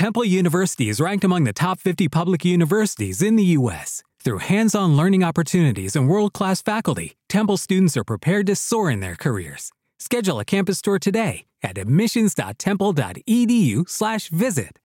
[0.00, 4.02] Temple University is ranked among the top 50 public universities in the U.S.
[4.24, 8.90] Through hands on learning opportunities and world class faculty, Temple students are prepared to soar
[8.90, 9.70] in their careers.
[9.98, 14.78] Schedule a campus tour today at admissions.temple.edu/slash visit.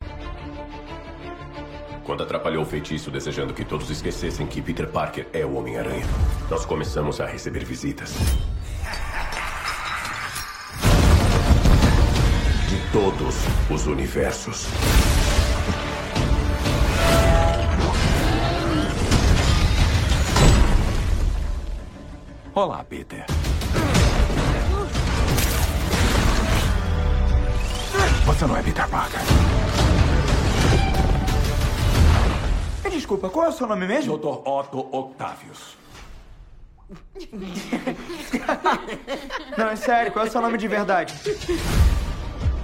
[2.03, 6.07] Quando atrapalhou o feitiço desejando que todos esquecessem que Peter Parker é o Homem-Aranha,
[6.49, 8.15] nós começamos a receber visitas.
[12.93, 13.35] Todos
[13.71, 14.67] os universos.
[22.53, 23.25] Olá, Peter.
[28.27, 29.19] Você não é Peter Parker.
[32.91, 34.15] Desculpa, qual é o seu nome mesmo?
[34.19, 34.47] Dr.
[34.47, 35.75] Otto Octavius.
[39.57, 41.15] Não, é sério, qual é o seu nome de verdade?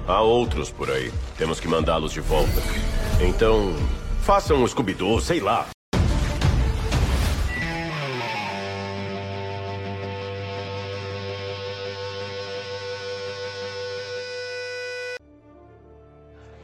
[0.09, 1.13] Há outros por aí.
[1.37, 2.59] Temos que mandá-los de volta.
[3.21, 3.75] Então,
[4.23, 5.67] façam um Scooby-Doo, sei lá.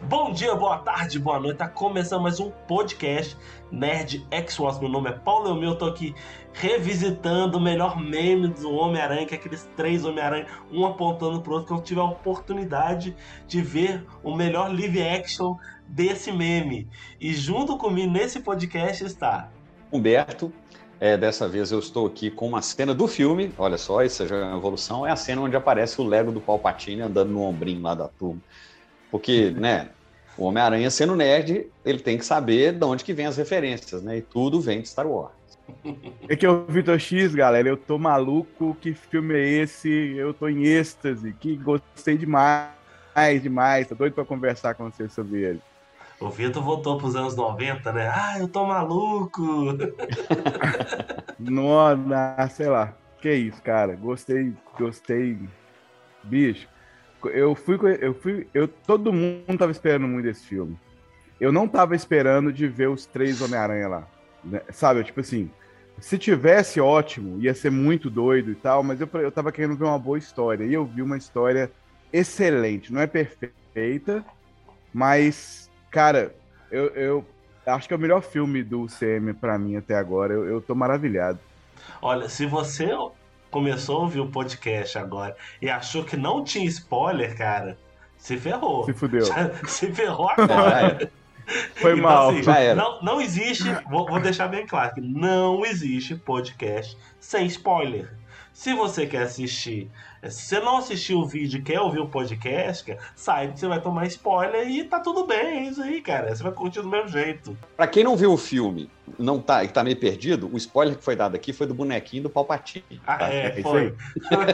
[0.07, 1.57] Bom dia, boa tarde, boa noite.
[1.57, 3.35] Tá começando mais um podcast
[3.71, 4.77] Nerd X-Wars.
[4.79, 6.13] Meu nome é Paulo Eumil, eu tô aqui
[6.53, 11.67] revisitando o melhor meme do Homem-Aranha, que é aqueles três Homem-Aranha, um apontando pro outro,
[11.67, 13.15] que eu tive a oportunidade
[13.47, 16.87] de ver o melhor live action desse meme.
[17.19, 19.49] E junto comigo nesse podcast está
[19.91, 20.53] Humberto.
[20.99, 23.51] É, dessa vez eu estou aqui com uma cena do filme.
[23.57, 25.05] Olha só, isso já é uma evolução.
[25.05, 28.39] É a cena onde aparece o Lego do Palpatine andando no ombrinho lá da turma.
[29.15, 29.87] Porque, né,
[30.37, 34.17] o Homem-Aranha sendo nerd, ele tem que saber de onde que vem as referências, né?
[34.17, 35.31] E tudo vem de Star Wars.
[36.27, 37.69] É o Vitor X, galera.
[37.69, 38.75] Eu tô maluco.
[38.81, 39.89] Que filme é esse?
[40.17, 41.31] Eu tô em êxtase.
[41.39, 42.73] Que gostei demais,
[43.41, 43.87] demais.
[43.87, 45.61] Tô doido pra conversar com vocês sobre ele.
[46.19, 48.11] O Vitor voltou pros anos 90, né?
[48.13, 49.41] Ah, eu tô maluco!
[51.39, 52.93] Nossa, sei lá.
[53.21, 53.95] Que isso, cara.
[53.95, 55.39] Gostei, gostei.
[56.21, 56.67] Bicho,
[57.29, 60.77] eu fui, eu fui, eu todo mundo tava esperando muito esse filme.
[61.39, 64.07] Eu não tava esperando de ver os três Homem-Aranha lá,
[64.43, 64.61] né?
[64.71, 65.03] sabe?
[65.03, 65.49] Tipo assim,
[65.99, 69.85] se tivesse ótimo, ia ser muito doido e tal, mas eu, eu tava querendo ver
[69.85, 71.71] uma boa história e eu vi uma história
[72.11, 72.91] excelente.
[72.93, 74.23] Não é perfeita,
[74.93, 76.35] mas cara,
[76.71, 77.25] eu, eu
[77.65, 80.33] acho que é o melhor filme do CM para mim até agora.
[80.33, 81.39] Eu, eu tô maravilhado.
[82.01, 82.89] Olha, se você
[83.55, 87.77] começou a ouvir o podcast agora e achou que não tinha spoiler, cara,
[88.17, 88.83] se ferrou.
[88.83, 89.23] Se fudeu.
[89.23, 91.09] Já, se ferrou agora.
[91.75, 92.29] Foi Então, mal.
[92.31, 92.75] assim, já era.
[92.75, 98.11] Não, não existe, vou, vou deixar bem claro que não existe podcast sem spoiler.
[98.55, 99.91] Se você quer assistir,
[100.23, 103.67] se você não assistiu o vídeo e quer ouvir o podcast, cara, saiba que você
[103.67, 106.33] vai tomar spoiler e tá tudo bem, é isso aí, cara.
[106.33, 107.55] Você vai curtir do mesmo jeito.
[107.75, 108.89] Pra quem não viu o filme,
[109.19, 112.23] não tá, e tá meio perdido, o spoiler que foi dado aqui foi do bonequinho
[112.23, 113.01] do Palpatine.
[113.05, 113.29] Ah, tá?
[113.29, 113.93] é, é foi.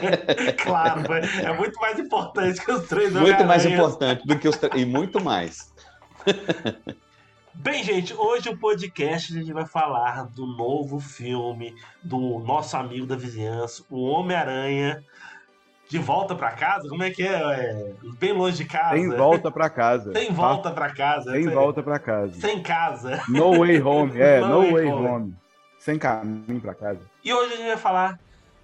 [0.64, 4.76] claro, é muito mais importante que os três Muito mais importante do que os tra-
[4.76, 5.72] e muito mais.
[7.54, 13.06] Bem, gente, hoje o podcast a gente vai falar do novo filme do nosso amigo
[13.06, 15.04] da vizinhança, o Homem-Aranha.
[15.90, 16.88] De volta pra casa?
[16.88, 17.34] Como é que é?
[17.34, 18.96] É, Bem longe de casa.
[18.96, 20.14] Sem volta pra casa.
[20.14, 21.32] Sem volta pra casa.
[21.34, 22.34] Sem- volta pra casa.
[22.40, 23.22] Sem casa.
[23.28, 24.18] No way home.
[24.20, 25.08] É, No no, way way, home.
[25.08, 25.36] home.
[25.78, 27.02] Sem caminho pra casa.
[27.22, 28.18] E hoje a gente vai falar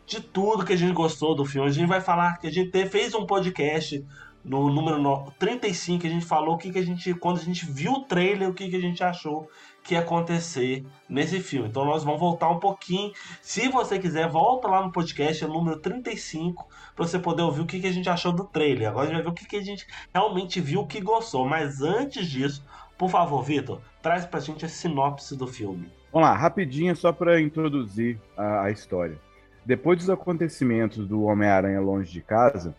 [0.06, 1.68] de tudo que a gente gostou do filme.
[1.68, 4.06] A gente vai falar que a gente te- fez um podcast
[4.48, 7.14] no número no- 35, que a gente falou o que, que a gente.
[7.14, 9.50] Quando a gente viu o trailer, o que, que a gente achou
[9.84, 11.68] que ia acontecer nesse filme.
[11.70, 13.12] Então nós vamos voltar um pouquinho.
[13.42, 17.62] Se você quiser, volta lá no podcast, é o número 35, pra você poder ouvir
[17.62, 18.90] o que, que a gente achou do trailer.
[18.90, 21.46] Agora a gente vai ver o que, que a gente realmente viu, o que gostou.
[21.46, 22.66] Mas antes disso,
[22.98, 25.90] por favor, Vitor, traz pra gente a sinopse do filme.
[26.12, 29.20] Vamos lá, rapidinho, só para introduzir a, a história.
[29.66, 32.74] Depois dos acontecimentos do Homem-Aranha longe de casa,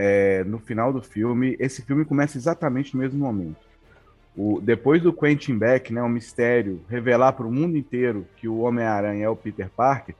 [0.00, 3.56] é, no final do filme, esse filme começa exatamente no mesmo momento.
[4.36, 8.60] O, depois do Quentin Beck, né, o mistério, revelar para o mundo inteiro que o
[8.60, 10.14] Homem-Aranha é o Peter Parker,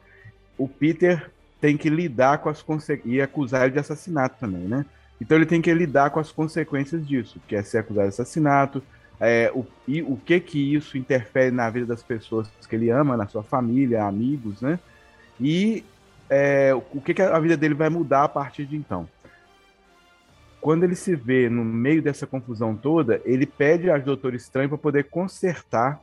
[0.58, 1.30] o Peter
[1.60, 4.84] tem que lidar com as consequências, e acusar ele de assassinato também, né?
[5.20, 8.82] Então ele tem que lidar com as consequências disso, que é ser acusado de assassinato,
[9.20, 13.16] é, o, e o que que isso interfere na vida das pessoas que ele ama,
[13.16, 14.80] na sua família, amigos, né?
[15.40, 15.84] E
[16.28, 19.08] é, o que, que a vida dele vai mudar a partir de então.
[20.60, 24.78] Quando ele se vê no meio dessa confusão toda, ele pede ao Doutor Estranho para
[24.78, 26.00] poder consertar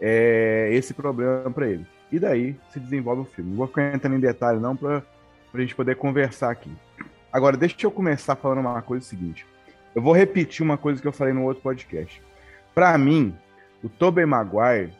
[0.00, 1.86] é, esse problema para ele.
[2.10, 3.50] E daí se desenvolve o filme.
[3.50, 5.02] Não vou entrando em detalhe não para
[5.52, 6.70] a gente poder conversar aqui.
[7.32, 9.46] Agora, deixa eu começar falando uma coisa seguinte.
[9.94, 12.22] Eu vou repetir uma coisa que eu falei no outro podcast.
[12.74, 13.34] Para mim,
[13.82, 14.92] o Tobey Maguire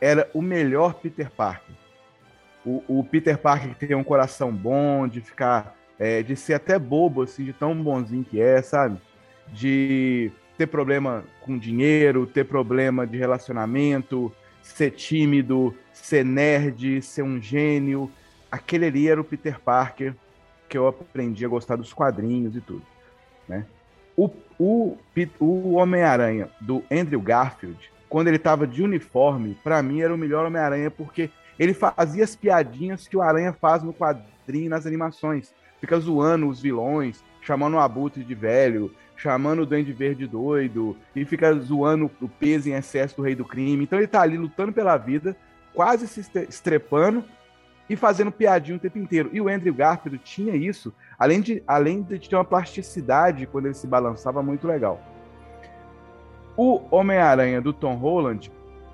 [0.00, 1.74] era o melhor Peter Parker.
[2.64, 6.78] O, o, Peter Parker que tem um coração bom, de ficar, é, de ser até
[6.78, 8.98] bobo, assim, de tão bonzinho que é, sabe?
[9.52, 14.32] De ter problema com dinheiro, ter problema de relacionamento,
[14.62, 18.10] ser tímido, ser nerd, ser um gênio.
[18.50, 20.14] Aquele ali era o Peter Parker
[20.70, 22.82] que eu aprendi a gostar dos quadrinhos e tudo,
[23.48, 23.66] né?
[24.16, 24.96] O, o,
[25.40, 30.46] o Homem-Aranha do Andrew Garfield, quando ele estava de uniforme, para mim era o melhor
[30.46, 35.52] Homem-Aranha porque ele fazia as piadinhas que o Aranha faz no quadrinho nas animações.
[35.80, 41.24] Fica zoando os vilões, chamando o Abutre de velho, chamando o Duende Verde doido, e
[41.24, 43.84] fica zoando o peso em excesso do Rei do Crime.
[43.84, 45.36] Então ele tá ali lutando pela vida,
[45.74, 47.24] quase se estrepando
[47.88, 49.30] e fazendo piadinha o tempo inteiro.
[49.32, 53.74] E o Andrew Garfield tinha isso, além de, além de ter uma plasticidade quando ele
[53.74, 55.00] se balançava muito legal.
[56.56, 58.50] O Homem-Aranha do Tom Holland,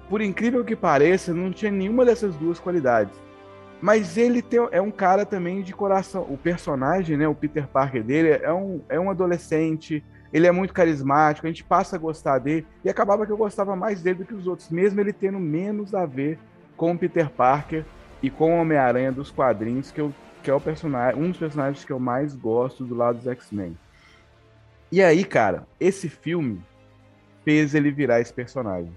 [0.09, 3.25] por incrível que pareça, não tinha nenhuma dessas duas qualidades.
[3.81, 6.23] Mas ele tem, é um cara também de coração.
[6.28, 10.02] O personagem, né, o Peter Parker dele, é um, é um adolescente
[10.32, 13.76] ele é muito carismático, a gente passa a gostar dele, e acabava que eu gostava
[13.76, 16.38] mais dele do que os outros, mesmo ele tendo menos a ver
[16.76, 17.84] com o Peter Parker
[18.23, 20.12] e com o Homem-Aranha dos quadrinhos, que, eu,
[20.43, 23.79] que é o personagem, um dos personagens que eu mais gosto do lado dos X-Men.
[24.90, 26.62] E aí, cara, esse filme
[27.44, 28.93] fez ele virar esse personagem.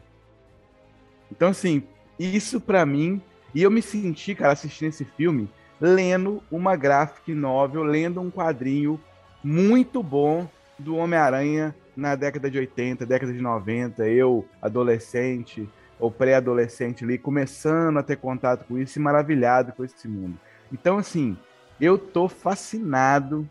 [1.31, 1.83] Então, assim,
[2.17, 3.21] isso para mim,
[3.53, 5.49] e eu me senti, cara, assistindo esse filme,
[5.79, 8.99] lendo uma graphic novel, lendo um quadrinho
[9.43, 10.47] muito bom
[10.77, 15.67] do Homem-Aranha na década de 80, década de 90, eu, adolescente
[15.99, 20.39] ou pré-adolescente ali, começando a ter contato com isso e maravilhado com esse mundo.
[20.71, 21.37] Então, assim,
[21.79, 23.47] eu tô fascinado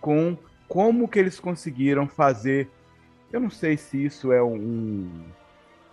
[0.00, 0.36] com
[0.68, 2.68] como que eles conseguiram fazer.
[3.32, 5.24] Eu não sei se isso é um.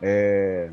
[0.01, 0.69] É,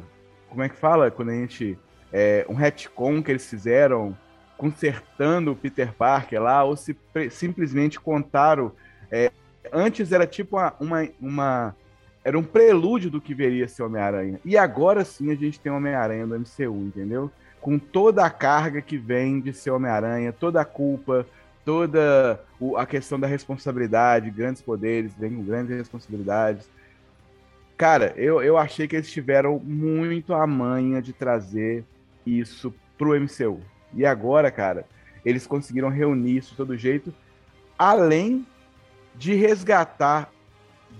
[0.50, 1.10] como é que fala?
[1.10, 1.78] Quando a gente.
[2.16, 4.16] É, um retcon que eles fizeram
[4.56, 6.96] consertando o Peter Parker lá, ou se
[7.28, 8.70] simplesmente contaram
[9.10, 9.32] é,
[9.72, 11.76] antes era tipo uma, uma, uma,
[12.22, 14.40] Era um prelúdio do que veria ser Homem-Aranha.
[14.44, 17.30] E agora sim a gente tem Homem-Aranha no MCU, entendeu?
[17.60, 21.26] Com toda a carga que vem de ser Homem-Aranha, toda a culpa,
[21.64, 22.40] toda
[22.76, 26.68] a questão da responsabilidade, grandes poderes, vem com grandes responsabilidades.
[27.76, 31.84] Cara, eu, eu achei que eles tiveram muito a manha de trazer
[32.26, 33.60] isso pro MCU.
[33.92, 34.86] E agora, cara,
[35.24, 37.14] eles conseguiram reunir isso de todo jeito,
[37.78, 38.46] além
[39.14, 40.30] de resgatar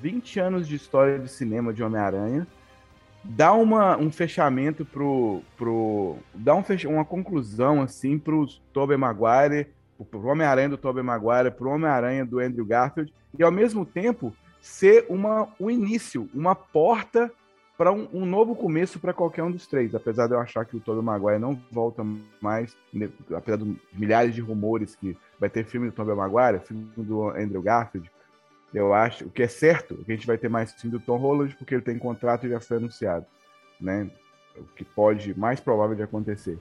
[0.00, 2.46] 20 anos de história de cinema de Homem-Aranha,
[3.22, 5.42] dar uma, um fechamento pro.
[5.56, 9.68] pro dar um fech, uma conclusão assim pro Tobey Maguire,
[10.10, 15.06] pro Homem-Aranha do Tobey Maguire, pro Homem-Aranha do Andrew Garfield, e ao mesmo tempo ser
[15.08, 17.32] uma, um início, uma porta
[17.76, 19.94] para um, um, novo começo para qualquer um dos três.
[19.94, 22.04] Apesar de eu achar que o Tobey Maguire não volta
[22.40, 26.88] mais, né, apesar de milhares de rumores que vai ter filme do Tobey Maguire, filme
[26.96, 28.10] do Andrew Garfield,
[28.72, 31.16] eu acho, o que é certo, que a gente vai ter mais filme do Tom
[31.16, 33.26] Holland, porque ele tem contrato e já foi anunciado,
[33.80, 34.10] né?
[34.56, 36.58] O que pode, mais provável de acontecer.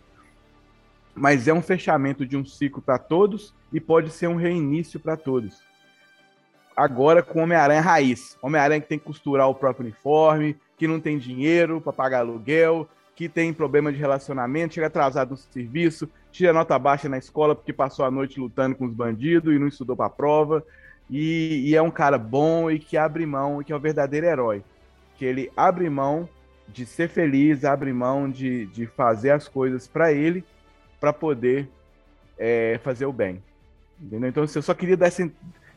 [1.15, 5.17] Mas é um fechamento de um ciclo para todos e pode ser um reinício para
[5.17, 5.61] todos.
[6.75, 8.37] Agora com Homem-Aranha raiz.
[8.41, 12.87] Homem-Aranha que tem que costurar o próprio uniforme, que não tem dinheiro para pagar aluguel,
[13.15, 17.71] que tem problema de relacionamento, chega atrasado no serviço, tira nota baixa na escola porque
[17.71, 20.63] passou a noite lutando com os bandidos e não estudou para a prova.
[21.09, 24.25] E, e, é um cara bom e que abre mão, e que é o verdadeiro
[24.25, 24.63] herói.
[25.17, 26.27] Que ele abre mão
[26.67, 30.43] de ser feliz, abre mão de, de fazer as coisas para ele,
[30.99, 31.69] para poder
[32.37, 33.43] é, fazer o bem.
[34.01, 34.29] Entendeu?
[34.29, 35.29] Então, assim, eu só queria dar essa,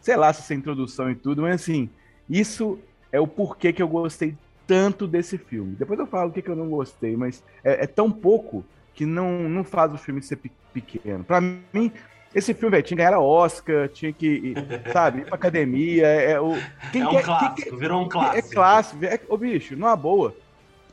[0.07, 1.91] sei lá, essa introdução e tudo, mas assim,
[2.31, 2.79] isso
[3.11, 5.75] é o porquê que eu gostei tanto desse filme.
[5.75, 9.05] Depois eu falo o que, que eu não gostei, mas é, é, tão pouco que
[9.05, 10.39] não, não faz o filme ser
[10.73, 11.25] pequeno.
[11.25, 11.91] Para mim,
[12.33, 14.55] esse filme, velho, tinha que ganhar Oscar, tinha que,
[14.93, 16.07] sabe, ir pra academia.
[16.07, 16.53] É, é o,
[16.93, 18.39] quem é um clássico, quem, virou um clássico.
[18.39, 20.37] É clássico, é, ô bicho, numa boa.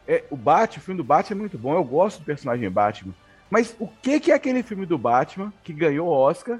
[0.08, 3.13] É, o Batman, o filme do Batman é muito bom, eu gosto do personagem Batman.
[3.48, 6.60] Mas o que, que é aquele filme do Batman que ganhou Oscar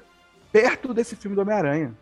[0.52, 1.92] perto desse filme do Homem-Aranha?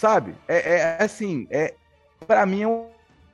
[0.00, 0.34] Sabe?
[0.48, 1.74] É, é assim, é,
[2.26, 2.86] para mim é um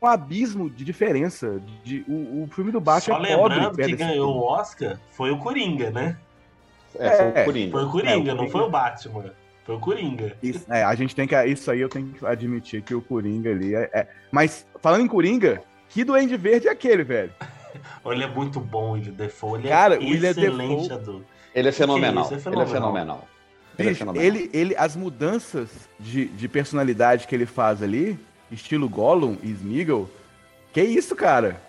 [0.03, 1.61] um abismo de diferença.
[1.85, 5.39] De, o, o filme do Batman Só é lembrando que ganhou o Oscar foi o
[5.39, 6.19] Coringa, né?
[6.99, 7.73] É, foi o é, Coringa.
[7.73, 9.25] Foi o Coringa, é, o não foi o Batman.
[9.65, 10.37] Foi o Coringa.
[10.43, 11.45] Isso, é, a gente tem que.
[11.47, 13.91] Isso aí eu tenho que admitir que o Coringa ali é.
[13.93, 14.09] é.
[14.31, 17.33] Mas, falando em Coringa, que Duende Verde é aquele, velho?
[18.07, 19.61] ele é muito bom, ele Defoe.
[19.61, 21.23] Ele Cara, é o excelente, Defoe,
[21.55, 22.29] Ele é fenomenal.
[22.31, 23.29] É, é Ele é fenomenal.
[23.79, 25.69] Ele Bicho, ele, ele, as mudanças
[25.99, 28.19] de, de personalidade que ele faz ali,
[28.51, 30.09] estilo Gollum e Smeagol,
[30.73, 31.61] que isso, cara?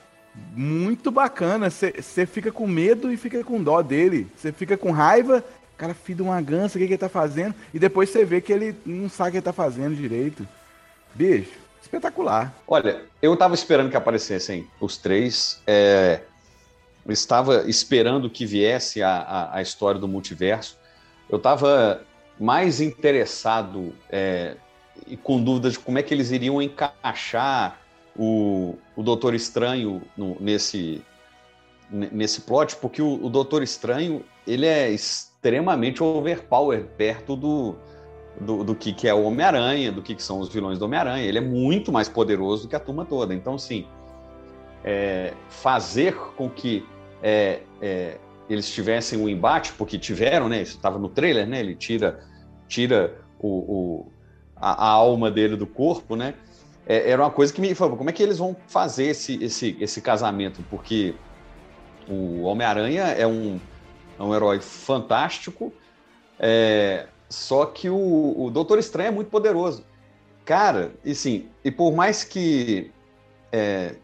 [0.53, 1.69] Muito bacana.
[1.69, 4.27] Você fica com medo e fica com dó dele.
[4.35, 5.43] Você fica com raiva,
[5.77, 7.55] cara, filho de uma gança, o que, que ele tá fazendo?
[7.73, 10.47] E depois você vê que ele não sabe o que ele tá fazendo direito.
[11.15, 12.53] Bicho, espetacular.
[12.67, 15.61] Olha, eu tava esperando que aparecessem os três.
[15.65, 16.21] é,
[17.05, 20.77] eu estava esperando que viesse a, a, a história do multiverso.
[21.29, 22.01] Eu estava
[22.39, 24.55] mais interessado é,
[25.05, 27.79] e com dúvidas de como é que eles iriam encaixar
[28.15, 31.03] o, o Doutor Estranho no- nesse,
[31.89, 37.75] nesse plot, porque o, o Doutor Estranho ele é extremamente overpower perto do,
[38.39, 41.25] do, do que, que é o Homem-Aranha, do que, que são os vilões do Homem-Aranha.
[41.25, 43.33] Ele é muito mais poderoso do que a turma toda.
[43.33, 43.85] Então, assim,
[44.83, 46.85] é, fazer com que
[47.21, 48.17] é, é,
[48.49, 50.61] eles tivessem um embate, porque tiveram, né?
[50.61, 51.59] Estava no trailer, né?
[51.59, 52.19] Ele tira,
[52.67, 54.11] tira o, o-
[54.55, 56.33] a, a alma dele do corpo, né?
[56.85, 59.77] É, era uma coisa que me falou, como é que eles vão fazer esse, esse,
[59.79, 60.63] esse casamento?
[60.69, 61.15] Porque
[62.07, 63.59] o Homem-Aranha é um,
[64.17, 65.73] é um herói fantástico,
[66.39, 69.83] é, só que o, o Doutor Estranho é muito poderoso.
[70.45, 72.89] Cara, e sim, e por mais que
[73.51, 73.95] é,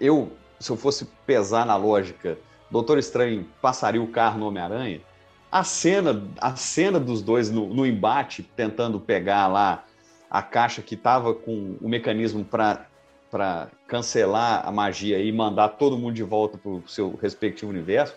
[0.00, 0.30] eu,
[0.60, 2.38] se eu fosse pesar na lógica,
[2.72, 5.02] Doutor Estranho passaria o carro no Homem-Aranha,
[5.50, 9.84] a cena, a cena dos dois no, no embate, tentando pegar lá
[10.30, 16.14] a caixa que estava com o mecanismo para cancelar a magia e mandar todo mundo
[16.14, 18.14] de volta para o seu respectivo universo,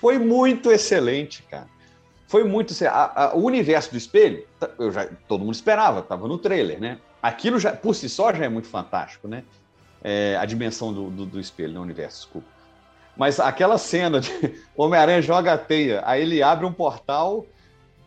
[0.00, 1.66] foi muito excelente, cara.
[2.28, 2.72] Foi muito.
[2.86, 6.80] a- a- o universo do espelho, tá- eu já, todo mundo esperava, estava no trailer,
[6.80, 6.98] né?
[7.20, 9.42] Aquilo já, por si só já é muito fantástico, né?
[10.02, 12.48] É, a dimensão do, do, do espelho, no universo, desculpa.
[13.16, 14.30] Mas aquela cena de
[14.76, 17.46] Homem-Aranha joga a teia, aí ele abre um portal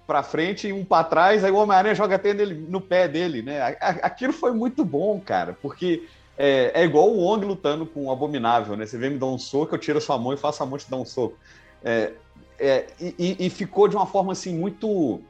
[0.08, 3.42] para frente e um para trás, aí o Homem-Aranha joga a teia no pé dele,
[3.42, 3.76] né?
[3.80, 6.08] Aquilo foi muito bom, cara, porque
[6.38, 8.86] é, é igual o Wong lutando com o Abominável, né?
[8.86, 10.78] Você vem me dar um soco, eu tiro a sua mão e faço a mão
[10.78, 11.38] te dar um soco.
[11.84, 12.14] É,
[12.60, 15.22] é, e, e- e ficou de uma forma assim muito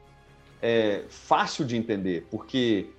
[0.60, 2.90] é, fácil de entender, porque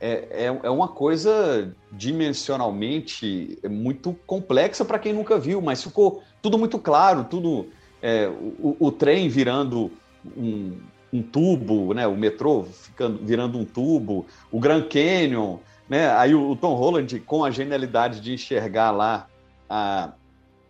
[0.00, 6.58] é, é, é uma coisa dimensionalmente muito complexa para quem nunca viu, mas ficou tudo
[6.58, 7.68] muito claro, tudo
[8.00, 9.92] é, o, o trem virando
[10.36, 10.78] um,
[11.12, 16.50] um tubo, né, o metrô ficando virando um tubo, o Grand Canyon, né, aí o,
[16.50, 19.26] o Tom Holland com a genialidade de enxergar lá
[19.68, 20.14] a,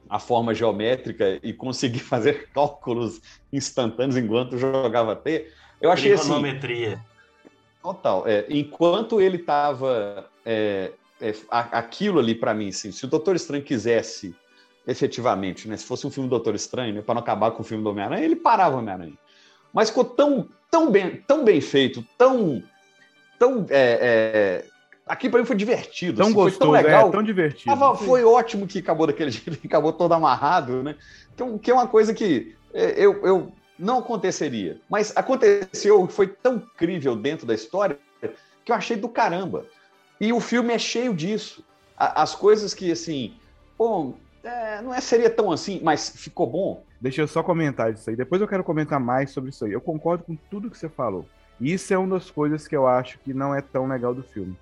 [0.09, 3.21] a forma geométrica e conseguir fazer cálculos
[3.53, 5.47] instantâneos enquanto jogava T.
[5.81, 6.33] Eu achei assim.
[7.83, 8.27] Total.
[8.27, 10.29] É, enquanto ele estava.
[11.51, 14.35] aquilo ali para mim, assim, se o Doutor Estranho quisesse
[14.87, 17.65] efetivamente, né, se fosse um filme do Doutor Estranho, né, para não acabar com o
[17.65, 19.17] filme do Homem-Aranha, ele parava o Homem-Aranha.
[19.73, 22.63] Mas ficou tão, tão, bem, tão bem feito, tão.
[23.39, 24.65] tão é, é,
[25.07, 26.17] aqui para mim foi divertido.
[26.17, 27.09] Tão assim, foi gostoso, tão legal.
[27.09, 27.67] é, tão divertido.
[27.67, 30.97] Tava- foi ótimo que acabou daquele jeito, acabou todo amarrado, né?
[31.37, 34.79] Que, é um- que é uma coisa que é, eu, eu não aconteceria.
[34.89, 37.99] Mas aconteceu, foi tão incrível dentro da história
[38.65, 39.65] que eu achei do caramba.
[40.21, 41.65] E o filme é cheio disso.
[41.97, 43.35] As coisas que, assim,
[43.77, 46.85] bom, é, não é, seria tão assim, mas ficou bom.
[47.01, 48.17] Deixa eu só comentar isso aí.
[48.17, 49.73] Depois eu quero comentar mais sobre isso aí.
[49.73, 51.27] Eu concordo com tudo que você falou.
[51.59, 54.23] E isso é uma das coisas que eu acho que não é tão legal do
[54.23, 54.57] filme.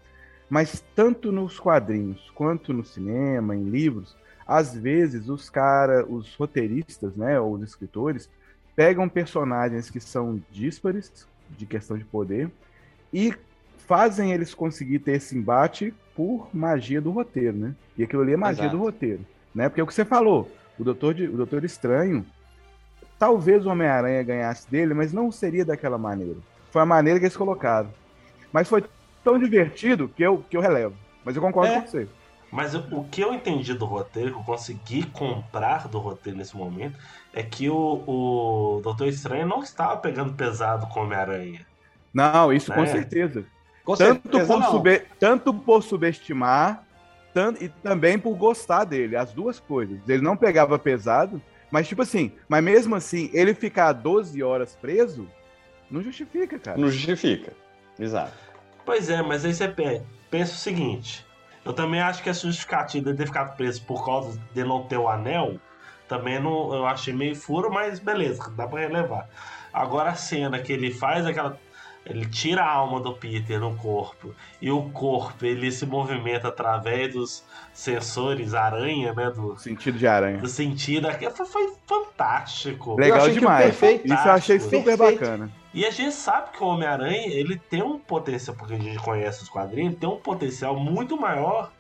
[0.48, 7.14] Mas tanto nos quadrinhos quanto no cinema, em livros, às vezes os cara, os roteiristas,
[7.14, 8.30] né, ou os escritores,
[8.78, 12.48] pegam personagens que são díspares de questão de poder
[13.12, 13.34] e
[13.88, 17.74] fazem eles conseguir ter esse embate por magia do roteiro, né?
[17.96, 18.76] E aquilo ali é magia Exato.
[18.76, 19.68] do roteiro, né?
[19.68, 22.24] Porque é o que você falou, o Doutor, de- o Doutor Estranho,
[23.18, 26.36] talvez o Homem-Aranha ganhasse dele, mas não seria daquela maneira.
[26.70, 27.90] Foi a maneira que eles colocaram.
[28.52, 28.84] Mas foi
[29.24, 30.94] tão divertido que eu, que eu relevo.
[31.24, 31.80] Mas eu concordo É.
[31.80, 32.06] com você.
[32.50, 36.56] Mas o- o que eu entendi do roteiro, que eu consegui comprar do roteiro nesse
[36.56, 36.98] momento,
[37.32, 41.66] é que o, o Doutor Estranho não estava pegando pesado com Homem-Aranha.
[42.12, 42.86] Não, isso com É.
[42.86, 43.44] certeza.
[43.84, 44.70] Com Tanto certeza por, não.
[44.70, 46.84] sube- tanto por subestimar
[47.34, 49.14] tanto, e também por gostar dele.
[49.16, 49.98] As duas coisas.
[50.08, 51.40] Ele não pegava pesado,
[51.70, 55.28] mas tipo assim, mas mesmo assim, ele ficar 12 horas preso,
[55.90, 56.78] não justifica, cara.
[56.78, 57.52] Não justifica.
[57.98, 58.32] Exato.
[58.84, 61.24] Pois é, mas aí você pe- pensa o seguinte:
[61.68, 64.96] eu também acho que a justificativa de ter ficado preso por causa de não ter
[64.96, 65.60] o anel,
[66.08, 69.28] também não, eu achei meio furo, mas beleza, dá pra relevar.
[69.70, 71.60] Agora a cena que ele faz, aquela.
[72.06, 77.12] ele tira a alma do Peter no corpo e o corpo ele se movimenta através
[77.12, 77.44] dos
[77.74, 79.30] sensores aranha, né?
[79.30, 80.38] Do sentido de aranha.
[80.38, 81.06] Do sentido.
[81.36, 82.96] Foi, foi fantástico.
[82.98, 83.66] Legal demais.
[83.66, 84.06] Perfeito.
[84.06, 85.20] Isso eu achei super perfeito.
[85.20, 85.50] bacana.
[85.78, 89.44] E a gente sabe que o Homem-Aranha ele tem um potencial, porque a gente conhece
[89.44, 91.70] os quadrinhos, tem um potencial muito maior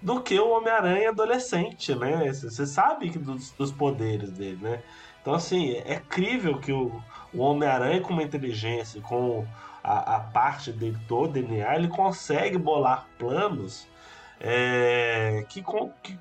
[0.00, 2.32] do que o Homem-Aranha adolescente, né?
[2.32, 4.80] Você sabe dos, dos poderes dele, né?
[5.20, 7.02] Então, assim, é crível que o,
[7.34, 9.44] o Homem-Aranha, com uma inteligência, com
[9.82, 13.88] a, a parte dele todo, DNA, ele consegue bolar planos
[14.38, 15.60] é, que,
[16.04, 16.16] que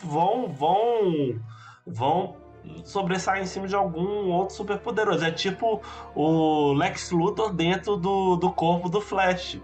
[0.00, 1.40] vão, vão,
[1.86, 2.41] vão
[2.84, 5.24] sobressair em cima de algum outro super poderoso.
[5.24, 5.80] É tipo
[6.14, 9.60] o Lex Luthor dentro do, do corpo do Flash,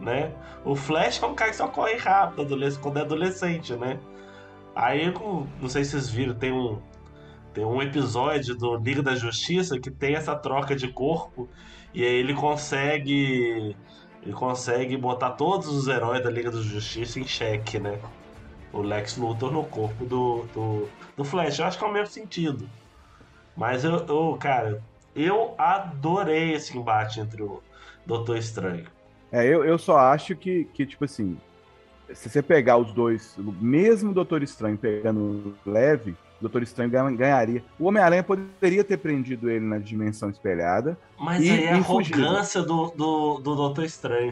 [0.00, 0.32] né?
[0.64, 3.98] O Flash é um cara que só corre rápido quando é adolescente, né?
[4.74, 5.12] Aí,
[5.60, 6.78] não sei se vocês viram, tem um,
[7.54, 11.48] tem um episódio do Liga da Justiça que tem essa troca de corpo
[11.94, 13.74] e aí ele consegue.
[14.22, 17.98] Ele consegue botar todos os heróis da Liga da Justiça em xeque, né?
[18.72, 21.58] O Lex Luthor no corpo do, do, do Flash.
[21.58, 22.68] Eu acho que é o mesmo sentido.
[23.56, 24.82] Mas eu, eu, cara,
[25.14, 27.62] eu adorei esse embate entre o
[28.04, 28.86] Doutor Estranho.
[29.32, 31.36] É, eu, eu só acho que, que, tipo assim,
[32.12, 37.64] se você pegar os dois, mesmo o Doutor Estranho pegando leve, Doutor Estranho ganharia.
[37.78, 40.98] O Homem-Aranha poderia ter prendido ele na dimensão espelhada.
[41.18, 44.30] Mas e, aí é a arrogância do, do, do Doutor Estranho.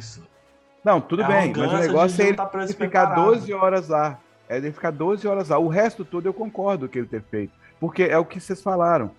[0.84, 4.20] Não, tudo é bem, mas o negócio é ele tá ficar 12 horas lá.
[4.48, 5.58] É ele ficar 12 horas lá.
[5.58, 7.52] O resto todo eu concordo que ele ter feito.
[7.80, 9.10] Porque é o que vocês falaram.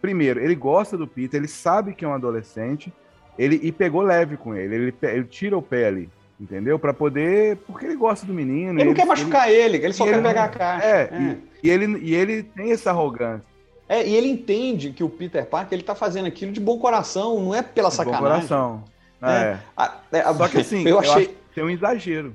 [0.00, 2.92] Primeiro, ele gosta do Peter, ele sabe que é um adolescente,
[3.38, 4.74] ele e pegou leve com ele.
[4.74, 6.78] Ele, ele tira o pé ali entendeu?
[6.78, 8.72] Para poder, porque ele gosta do menino.
[8.72, 10.86] Ele, ele não quer machucar ele, ele, ele só quer pegar a caixa.
[10.86, 11.18] É, é.
[11.62, 13.44] E, e, ele, e ele tem essa arrogância.
[13.88, 17.38] É, e ele entende que o Peter Parker ele tá fazendo aquilo de bom coração,
[17.40, 18.22] não é pela de sacanagem.
[18.22, 18.84] Bom coração.
[19.22, 19.26] É.
[19.28, 19.58] é.
[19.76, 22.34] A, é Só que assim, eu achei tem um exagero.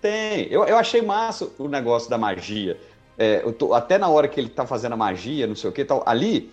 [0.00, 0.46] Tem.
[0.50, 2.78] Eu, eu achei massa o negócio da magia.
[3.18, 5.84] É, tô, até na hora que ele tá fazendo a magia, não sei o que
[5.84, 6.52] tal, ali,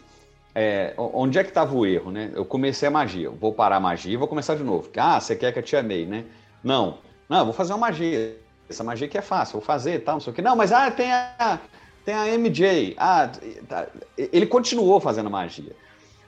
[0.55, 2.31] é, onde é que tava o erro, né?
[2.33, 4.89] Eu comecei a magia, vou parar a magia e vou começar de novo.
[4.97, 6.25] Ah, você quer que eu te amei, né?
[6.63, 6.99] Não.
[7.27, 8.37] Não, eu vou fazer uma magia.
[8.69, 10.41] Essa magia aqui é fácil, vou fazer tal, não sei o que.
[10.41, 11.59] Não, mas ah, tem a,
[12.05, 12.95] tem a MJ.
[12.97, 13.29] Ah,
[13.67, 13.87] tá.
[14.17, 15.75] ele continuou fazendo magia.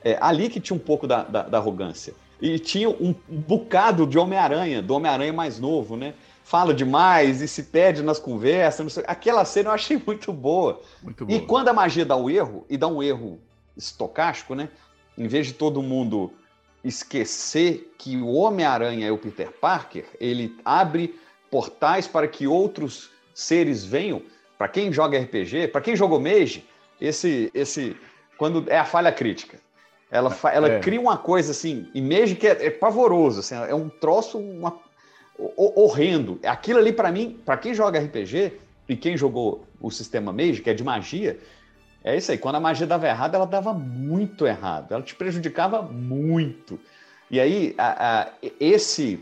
[0.04, 2.14] É, ali que tinha um pouco da, da, da arrogância.
[2.42, 6.14] E tinha um bocado de Homem-Aranha, do Homem-Aranha mais novo, né?
[6.46, 9.00] Fala demais e se perde nas conversas.
[9.08, 10.80] Aquela cena eu achei muito boa.
[11.02, 11.36] muito boa.
[11.36, 13.40] E quando a magia dá o erro, e dá um erro
[13.76, 14.70] estocástico, né?
[15.18, 16.32] Em vez de todo mundo
[16.84, 23.84] esquecer que o Homem-Aranha é o Peter Parker, ele abre portais para que outros seres
[23.84, 24.22] venham.
[24.56, 26.64] Para quem joga RPG, para quem jogou Mage,
[27.02, 27.98] esse, esse,
[28.38, 29.60] quando é a falha crítica,
[30.12, 30.80] ela, ela é.
[30.80, 34.80] cria uma coisa assim, e Mage que é, é pavoroso, assim, é um troço uma,
[35.38, 36.40] horrendo.
[36.44, 38.54] Aquilo ali para mim, para quem joga RPG
[38.88, 41.40] e quem jogou o sistema Mage, que é de magia,
[42.04, 42.38] é isso aí.
[42.38, 44.92] Quando a magia dava errado, ela dava muito errado.
[44.92, 46.80] Ela te prejudicava muito.
[47.32, 49.20] E aí, a, a, esse,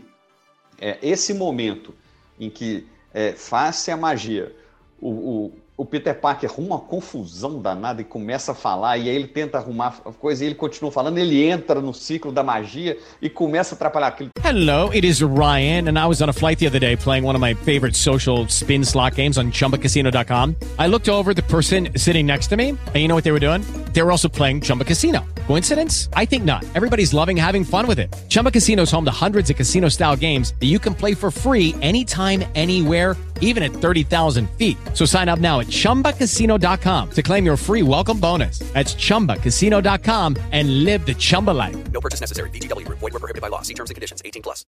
[0.78, 1.94] é, esse momento
[2.38, 4.54] em que é, faz-se a magia,
[5.00, 9.16] o, o, o Peter Parker arruma uma confusão danada e começa a falar, e aí
[9.16, 13.28] ele tenta arrumar coisa e ele continua falando, ele entra no ciclo da magia e
[13.28, 14.30] começa a atrapalhar aquilo.
[14.44, 17.34] Hello, it is Ryan, and I was on a flight the other day playing one
[17.34, 20.54] of my favorite social spin slot games on chumbacasino.com.
[20.78, 23.40] I looked over the person sitting next to me, and you know what they were
[23.40, 23.62] doing?
[23.94, 25.24] They were also playing Chumba Casino.
[25.46, 26.08] Coincidence?
[26.14, 26.64] I think not.
[26.74, 28.14] Everybody's loving having fun with it.
[28.28, 31.30] Chumba Casino is home to hundreds of casino style games that you can play for
[31.30, 34.76] free anytime, anywhere, even at 30,000 feet.
[34.94, 38.58] So sign up now at chumbacasino.com to claim your free welcome bonus.
[38.74, 41.76] That's chumbacasino.com and live the Chumba life.
[41.92, 42.50] No purchase necessary.
[42.50, 43.62] DTW, void, were prohibited by law.
[43.62, 44.66] See terms and conditions 18 plus.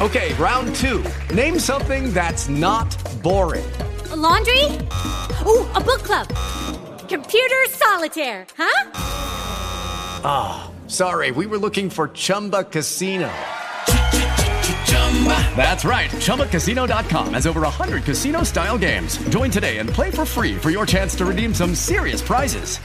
[0.00, 1.04] Okay, round two.
[1.32, 2.90] Name something that's not
[3.22, 3.64] boring.
[4.10, 4.64] A laundry?
[5.46, 6.28] Ooh, a book club.
[7.08, 8.90] Computer solitaire, huh?
[10.26, 13.30] Ah, oh, sorry, we were looking for Chumba Casino.
[15.56, 16.10] That's right.
[16.10, 19.16] ChumbaCasino.com has over 100 casino style games.
[19.30, 22.78] Join today and play for free for your chance to redeem some serious prizes.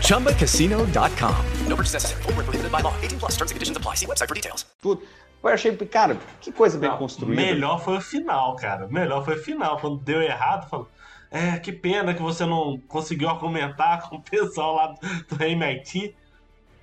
[0.00, 1.36] ChumbaCasino.com.
[1.68, 2.22] No purchase necessary.
[2.22, 2.94] Full prohibited by law.
[3.02, 3.96] 18 plus terms and conditions apply.
[3.96, 4.64] See website for details.
[4.80, 5.02] Tudo.
[5.42, 7.42] Eu achei, cara, que coisa bem Não, construída.
[7.42, 8.88] Melhor foi o final, cara.
[8.88, 9.78] Melhor foi o final.
[9.78, 10.88] Quando deu errado, falou.
[11.30, 16.16] É, que pena que você não conseguiu argumentar com o pessoal lá do, do MIT.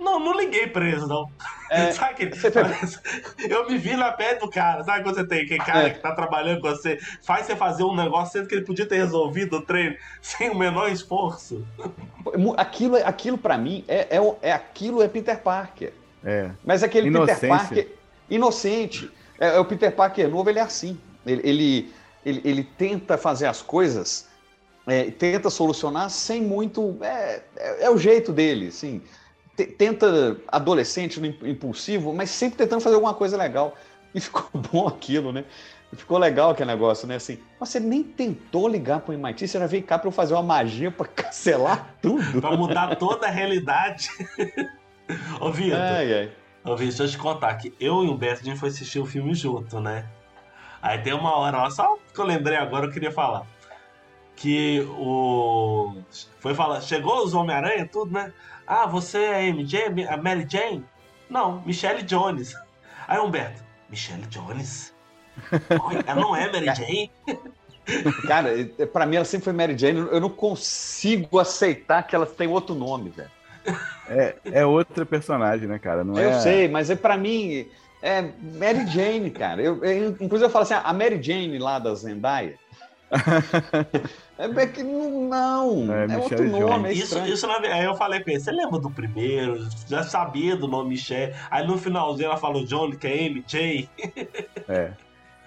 [0.02, 1.30] Não, não liguei pra eles, não.
[1.70, 2.32] É, sabe que
[3.48, 4.84] Eu me vi na pele do cara.
[4.84, 5.90] Sabe quando você tem aquele cara é.
[5.92, 8.98] que tá trabalhando com você, faz você fazer um negócio sendo que ele podia ter
[8.98, 11.66] resolvido o treino sem o menor esforço?
[12.58, 15.94] Aquilo, aquilo para mim, é, é, é, aquilo é Peter Parker.
[16.24, 16.50] É.
[16.66, 17.48] Mas aquele Peter Inocência.
[17.48, 19.12] Parker inocente.
[19.40, 20.98] É, é o Peter Parker novo, ele é assim.
[21.26, 21.94] Ele, ele,
[22.26, 24.28] ele, ele tenta fazer as coisas,
[24.88, 26.98] é, tenta solucionar sem muito.
[27.02, 29.02] É, é, é o jeito dele, assim.
[29.66, 33.76] Tenta adolescente, impulsivo, mas sempre tentando fazer alguma coisa legal.
[34.14, 35.46] E ficou bom aquilo, né?
[35.94, 37.16] Ficou legal aquele negócio, né?
[37.16, 40.34] Assim, mas você nem tentou ligar pro MIT, você já veio cá pra eu fazer
[40.34, 42.40] uma magia pra cancelar tudo.
[42.40, 44.10] Pra mudar toda a realidade.
[45.42, 45.80] Ô, Vitor.
[45.80, 46.32] Ai, ai.
[46.64, 49.00] Ô, Vitor, deixa eu te contar que eu e o Beto, a gente foi assistir
[49.00, 50.08] o filme junto, né?
[50.82, 53.46] Aí tem uma hora lá, só que eu lembrei agora, eu queria falar.
[54.36, 55.94] Que o.
[56.40, 58.34] Foi falar, chegou os Homem-Aranha, tudo, né?
[58.74, 60.86] Ah, você é a MJ, a Mary Jane?
[61.30, 62.56] Não, Michelle Jones.
[63.06, 64.94] Aí Humberto, Michelle Jones?
[66.08, 67.12] Ela não é Mary Jane?
[68.26, 70.00] Cara, é- pra mim ela sempre foi Mary Jane.
[70.00, 73.30] Eu não consigo aceitar que ela tem outro nome, velho.
[74.08, 76.06] É, é outra personagem, né, cara?
[76.06, 76.40] Não Eu é...
[76.40, 77.68] sei, mas é para mim
[78.02, 78.22] é
[78.58, 79.62] Mary Jane, cara.
[79.62, 82.56] Eu, eu- inclusive eu falo assim, a Mary Jane lá da Zendaya.
[84.46, 87.86] é é que não, não É, é, outro Michelle nome, é Isso, isso na- aí
[87.86, 89.68] eu falei com ele, você lembra do primeiro?
[89.88, 91.34] Já sabia do nome Michelle.
[91.50, 93.90] Aí no finalzinho ela falou Johnny, que é MJ.
[94.68, 94.92] É.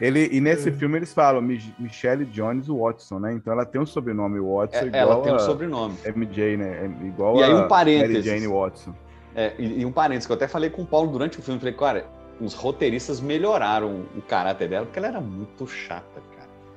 [0.00, 3.32] Ele, e nesse filme eles falam Mi- Michelle Jones Watson, né?
[3.32, 5.96] Então ela tem um sobrenome Watson É, igual ela tem um a sobrenome.
[6.04, 6.90] MJ, né?
[7.02, 8.26] É igual E aí um parênteses.
[8.26, 8.92] Mary Jane Watson.
[9.36, 11.60] É, e, e um parênteses que eu até falei com o Paulo durante o filme,
[11.60, 12.06] falei, cara,
[12.40, 16.33] os roteiristas melhoraram o caráter dela, porque ela era muito chata, cara.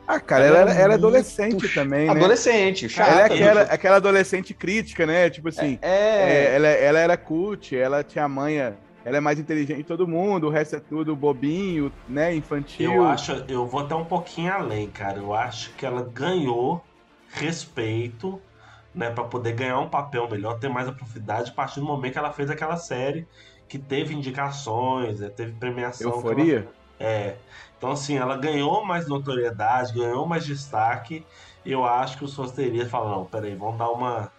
[0.07, 2.21] Ah, cara, Ela ela, era ela é muito adolescente ch- também, né?
[2.21, 3.11] Adolescente, chata.
[3.11, 5.29] Ela é aquela, aquela adolescente crítica, né?
[5.29, 5.79] Tipo assim,
[6.17, 9.83] É, é, ela, ela era cult, ela tinha a manha, ela é mais inteligente que
[9.83, 12.33] todo mundo, o resto é tudo bobinho, né?
[12.35, 12.91] Infantil.
[12.91, 15.19] Eu acho, eu vou até um pouquinho além, cara.
[15.19, 16.83] Eu acho que ela ganhou
[17.27, 18.41] respeito,
[18.93, 22.13] né, Pra poder ganhar um papel melhor, ter mais a profundidade a partir do momento
[22.13, 23.27] que ela fez aquela série
[23.67, 26.11] que teve indicações, né, teve premiação.
[26.11, 26.59] Euforia?
[26.59, 27.35] ela- É.
[27.77, 31.25] Então, assim, ela ganhou mais notoriedade, ganhou mais destaque.
[31.65, 34.31] Eu acho que os roteiristas falam, não, peraí, vamos dar uma,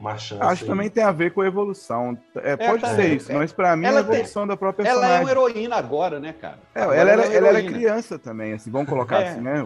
[0.00, 0.42] uma chance.
[0.42, 2.18] Acho que também tem a ver com a evolução.
[2.36, 3.36] É, pode tá, ser é, isso, é.
[3.36, 5.20] mas pra mim é a Ela tem- evolução da própria ela personagem.
[5.20, 6.58] é uma heroína agora, né, cara?
[6.74, 7.78] É, Agora ela, era, é uma ela era heroína.
[7.78, 9.28] criança também, assim, vamos colocar É.
[9.28, 9.64] assim, né?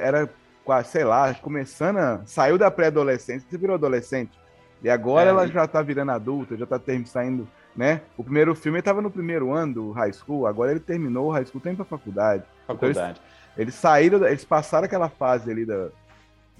[0.00, 0.28] Era
[0.64, 2.22] quase, sei lá, começando a.
[2.26, 4.32] Saiu da pré-adolescência, você virou adolescente.
[4.82, 7.46] E agora É, ela já tá virando adulta, já tá term- saindo,
[7.78, 8.00] né?
[8.16, 11.30] O primeiro filme ele tava no primeiro ano do high school, agora ele terminou o
[11.30, 12.42] high school, indo pra faculdade.
[12.64, 13.20] Então, Faculdade.
[13.56, 15.86] eles, eles saíram, eles passaram aquela fase ali da.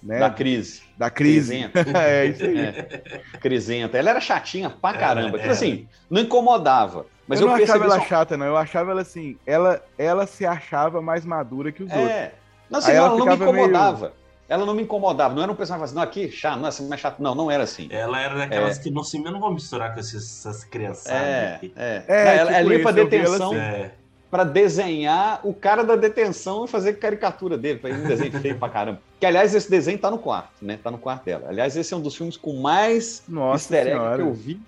[0.00, 0.82] Né, Da crise.
[0.96, 1.68] da crise.
[1.68, 1.80] Crisenta.
[1.98, 2.58] é isso aí.
[2.60, 3.98] É, crisenta.
[3.98, 5.36] Ela era chatinha pra caramba.
[5.38, 5.50] É, Tipo é.
[5.52, 7.04] assim, não incomodava.
[7.26, 8.46] Mas eu, eu, não achava ela só- chata, não.
[8.46, 12.08] Eu achava ela assim, ela, ela se achava mais madura que os outros.
[12.10, 12.32] É.
[12.70, 14.12] Não, assim, ela ela não me ficava meio- incomodava.
[14.48, 15.34] Ela não me incomodava.
[15.34, 17.20] Não era um personagem assim, não, aqui, chato, não, assim, mais chato.
[17.20, 17.86] Não, não era assim.
[17.90, 21.20] Ela era daquelas que não se eu não vou misturar com esses, essas criançadas.
[21.20, 21.72] É, aqui.
[21.76, 22.04] é.
[22.08, 23.60] É, Não, ela, tipo ela ia pra detenção assim.
[23.60, 23.90] É.
[24.30, 28.58] pra desenhar o cara da detenção e fazer caricatura dele, pra ele um desenho feio
[28.58, 29.02] pra caramba.
[29.20, 30.78] Que, aliás, esse desenho tá no quarto, né?
[30.82, 31.46] Tá no quarto dela.
[31.48, 34.60] Aliás, esse é um dos filmes com mais Nossa easter egg que eu vi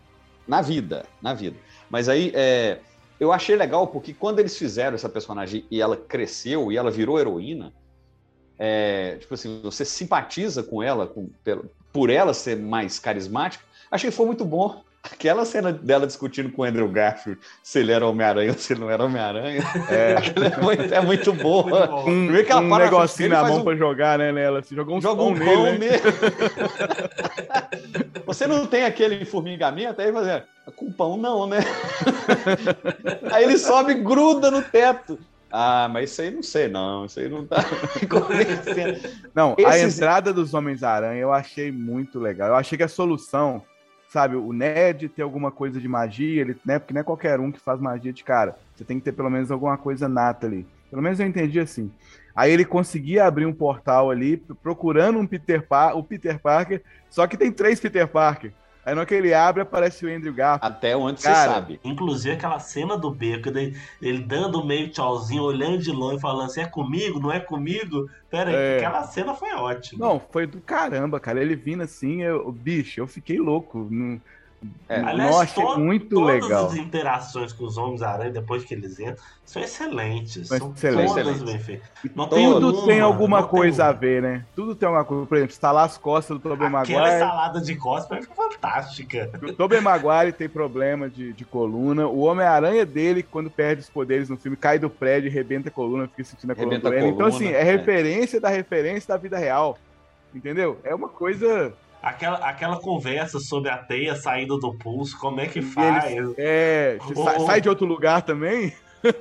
[0.47, 1.57] na vida, na vida.
[1.89, 2.79] Mas aí, é,
[3.19, 7.19] eu achei legal porque quando eles fizeram essa personagem e ela cresceu e ela virou
[7.19, 7.73] heroína,
[8.63, 11.31] é, tipo assim, você simpatiza com ela, com-
[11.91, 14.83] por ela ser mais carismática, achei que foi muito bom.
[15.03, 18.81] Aquela cena dela discutindo com o Andrew Garfield se ele era Homem-Aranha ou se ele
[18.81, 20.15] não era Homem-Aranha, É.
[20.59, 21.87] é muito, é muito boa.
[21.87, 22.11] bom.
[22.11, 24.63] Um, que ela um para negocinho na mão um- pra jogar, né, nela.
[24.63, 25.79] Você jogou um Joga pão um nele, pão né?
[25.79, 26.01] nele.
[28.27, 30.01] Você não tem aquele formigamento?
[30.03, 30.45] Aí fazer,
[30.77, 31.59] com pão não, né?
[33.33, 35.19] Aí ele sobe e gruda no teto.
[35.51, 37.05] Ah, mas isso aí não sei, não.
[37.05, 37.65] Isso aí não tá
[38.09, 39.01] convencendo.
[39.35, 42.49] Não, a entrada dos Homens-Aranha eu achei muito legal.
[42.49, 43.63] Eu achei que a solução,
[44.09, 47.51] sabe, o Ned ter alguma coisa de magia, ele, né, porque não é qualquer um
[47.51, 48.57] que faz magia de cara.
[48.75, 50.67] Você tem que ter pelo menos alguma coisa nata ali.
[50.89, 51.91] Pelo menos eu entendi assim.
[52.35, 57.27] Aí ele conseguia abrir um portal ali, procurando um Peter pa o Peter Parker, só
[57.27, 58.53] que tem três Peter Parker.
[58.85, 60.75] Aí no que ele abre, aparece o Andrew Garfield.
[60.77, 61.81] Até onde Cara, você sabe.
[61.85, 66.63] Inclusive aquela cena do beco, dele, ele dando meio tchauzinho, olhando de longe, falando assim,
[66.63, 68.09] é comigo, não é comigo?
[68.31, 68.77] Pera aí, É.
[68.79, 70.07] aquela cena foi ótima.
[70.07, 71.41] Não, foi do caramba, cara.
[71.41, 73.87] Ele vindo assim, eu, bicho, eu fiquei louco.
[73.91, 74.21] Não,
[74.91, 74.97] É.
[75.01, 76.67] Aliás, Nossa, to- muito todas legal.
[76.67, 80.49] as interações com os Homens-Aranha depois que eles entram são excelentes.
[80.49, 81.15] São São excelentes.
[81.15, 81.89] todas bem feitas.
[82.15, 84.45] Não tem Tudo tem alguma não tem coisa a ver, né?
[84.55, 85.27] Tudo tem alguma coisa.
[85.27, 87.19] Por exemplo, estalar as costas do Tobey Aquela Maguire.
[87.19, 89.31] salada de costas foi fantástica.
[89.43, 92.07] O Tobey Maguire tem problema de, de coluna.
[92.07, 96.07] O Homem-Aranha dele, quando perde os poderes no filme, cai do prédio, rebenta a coluna,
[96.09, 97.07] fica sentindo a coluna Rebenta a doendo.
[97.15, 97.63] Então, coluna, assim, é é.
[97.63, 99.79] referência da referência da vida real.
[100.35, 100.79] Entendeu?
[100.85, 105.61] É uma coisa Aquela, aquela conversa sobre a teia saindo do pulso, como é que
[105.61, 106.11] faz?
[106.11, 108.73] Eles- é, O- sai, de outro lugar também?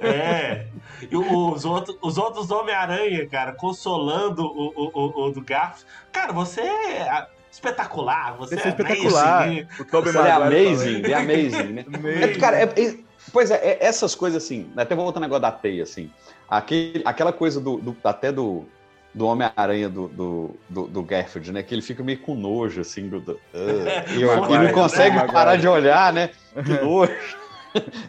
[0.01, 0.65] É.
[1.09, 5.85] E os outros, os outros Homem-Aranha, cara, consolando o, o, o, o do Garfield.
[6.11, 8.35] Cara, você é espetacular.
[8.37, 9.43] Você Esse é é espetacular.
[9.43, 9.67] amazing.
[9.79, 11.85] O Tobey é amazing, é amazing, né?
[12.23, 12.95] É, cara, é- é-
[13.33, 16.09] pois é, é, essas coisas assim, até voltando ao negócio da teia, assim,
[16.49, 18.65] aquele, aquela coisa do, do- até do,
[19.13, 21.63] do Homem-Aranha do, do, do, do Garfield, né?
[21.63, 25.55] Que ele fica meio com nojo, assim, do, do- ah, e, e não consegue parar
[25.57, 26.29] de olhar, né?
[26.65, 27.11] Que nojo.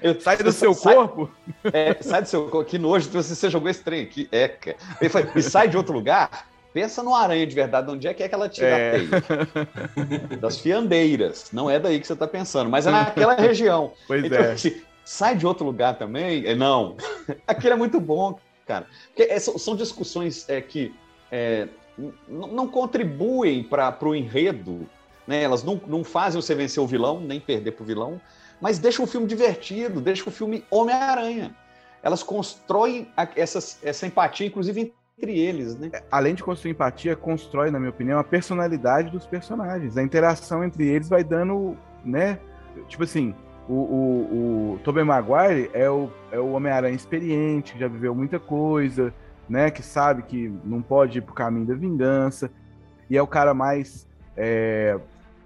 [0.02, 1.30] Eu- Sai do seu sai- corpo?
[1.72, 4.28] é, sai do seu corpo, que nojo, você, você jogou esse trem aqui.
[4.32, 4.76] É, cara.
[5.00, 8.22] Ele foi, e sai de outro lugar, pensa no aranha de verdade, onde é que
[8.22, 8.88] é que ela tira É.
[8.88, 10.36] a teia?
[10.38, 11.48] Das fiandeiras.
[11.52, 13.92] Não é daí que você está pensando, mas é naquela região.
[14.06, 14.52] Pois Então, é.
[14.52, 16.46] assim, sai de outro lugar também?
[16.46, 16.96] É, não.
[17.46, 18.38] Aquilo é muito bom,
[18.70, 18.87] cara.
[19.09, 20.94] Porque é, são, discussões é, que
[21.33, 21.66] é,
[22.28, 24.87] não contribuem para o enredo,
[25.26, 25.42] né?
[25.42, 28.20] Elas não, não fazem você vencer o vilão, nem perder pro vilão,
[28.61, 31.54] mas deixam o filme divertido, deixam o filme Homem-Aranha.
[32.00, 35.90] Elas constroem a- essas, essa empatia, inclusive entre eles, né?
[36.11, 39.96] Além de construir empatia, constrói, na minha opinião, a personalidade dos personagens.
[39.96, 42.38] A interação entre eles vai dando, né?
[42.88, 43.35] Tipo assim,
[43.68, 48.38] o, o, o Tobey Maguire é o, é o Homem-Aranha experiente, que já viveu muita
[48.38, 49.14] coisa,
[49.49, 49.70] né?
[49.70, 52.51] Que sabe que não pode ir pro caminho da vingança.
[53.09, 54.99] E é o cara mais, é,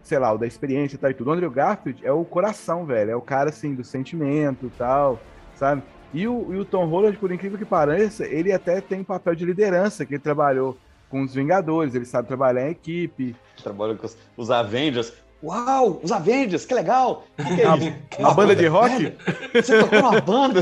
[0.02, 1.30] sei lá, o da experiência tal e tudo.
[1.30, 3.10] O Andrew Garfield é o coração, velho.
[3.10, 5.18] É o cara, assim, do sentimento e tal,
[5.54, 5.82] sabe?
[6.12, 9.44] E o, e o Tom Holland, por incrível que pareça, ele até tem papel de
[9.44, 10.76] liderança, que ele trabalhou
[11.10, 13.34] com os Vingadores, ele sabe trabalhar em equipe.
[13.62, 15.12] Trabalham com os, os Avengers.
[15.44, 17.26] Uau, os Avengers, que legal!
[17.38, 17.96] O que, que é isso?
[18.18, 19.14] Uma banda de rock?
[19.52, 20.60] Você tocou numa banda?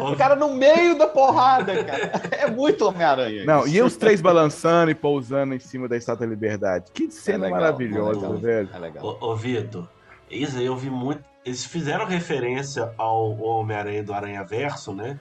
[0.00, 2.10] o cara no meio da porrada, cara.
[2.32, 3.44] É muito Homem-Aranha.
[3.44, 3.76] Não, isso.
[3.76, 6.86] e os três balançando e pousando em cima da Estátua da Liberdade.
[6.92, 8.68] Que cena legal, maravilhosa, é velho.
[8.74, 9.18] É legal.
[9.20, 9.88] Ô, ô Vitor,
[10.28, 11.22] isso aí eu vi muito.
[11.44, 15.20] Eles fizeram referência ao Homem-Aranha do Aranha Verso, né?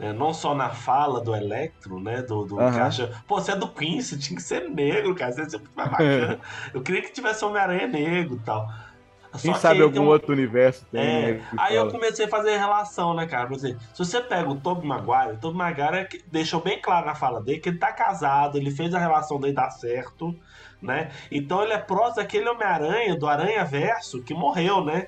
[0.00, 2.22] É, não só na fala do Electro, né?
[2.22, 2.72] Do, do Aham.
[2.76, 3.10] caixa.
[3.28, 5.30] Pô, você é do Queen, você tinha que ser negro, cara.
[5.32, 6.40] Você ia ser muito mais bacana.
[6.72, 8.66] eu queria que tivesse Homem-Aranha negro e tal.
[9.40, 11.92] Quem Só sabe que algum tem um- outro universo tem, É, né, aí eu fala.
[11.92, 13.46] comecei a fazer relação, né, cara?
[13.46, 17.06] Por exemplo, se você pega o Tobey Maguire, o Tobey Maguire é deixou bem claro
[17.06, 20.34] na fala dele que ele tá casado, ele fez a relação dele dar certo,
[20.82, 21.10] né?
[21.30, 25.06] Então ele é próximo daquele Homem-Aranha, do Aranha Verso, que morreu, né?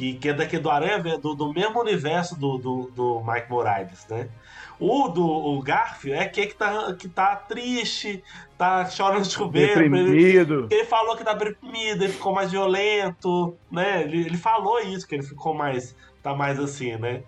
[0.00, 3.50] Que, que é daquele do Aranha, Ver- do, do mesmo universo do, do, do Mike
[3.50, 4.30] Morales, né?
[4.78, 8.24] O do o Garfield é aquele que tá, que tá triste,
[8.56, 10.68] tá chorando de ele- Deprimido.
[10.70, 14.00] ele falou que tá deprimido, ele ficou mais violento, né?
[14.04, 15.94] Ele, ele falou isso, que ele ficou mais.
[16.22, 17.22] tá mais assim, né?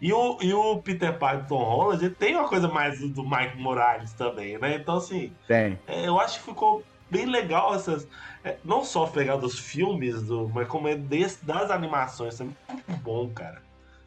[0.00, 3.58] E o, e o Peter Parker Tom Holland, ele tem uma coisa mais do Mike
[3.58, 4.76] Morales também, né?
[4.76, 5.78] Então, assim, Tem.
[5.86, 8.08] é, eu acho que ficou bem legal essas.
[8.64, 12.40] Não só pegar dos filmes, do, mas como é desse, das animações.
[12.40, 13.62] É muito bom, cara.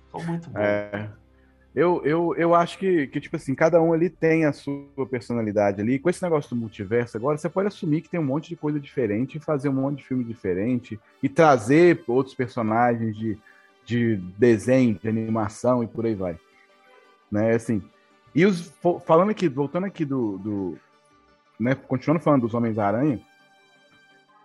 [0.06, 0.60] Ficou muito bom.
[0.60, 1.10] É.
[1.76, 5.80] Eu, eu, eu acho que, que, tipo assim, cada um ali tem a sua personalidade
[5.80, 6.00] ali.
[6.00, 8.80] Com esse negócio do multiverso, agora você pode assumir que tem um monte de coisa
[8.80, 13.38] diferente, e fazer um monte de filme diferente e trazer outros personagens de,
[13.86, 16.36] de desenho, de animação e por aí vai.
[17.32, 17.84] Né, assim.
[18.34, 18.74] E os,
[19.06, 20.38] falando aqui, voltando aqui do.
[20.40, 20.78] do
[21.60, 23.20] né, continuando falando dos Homens-Aranha,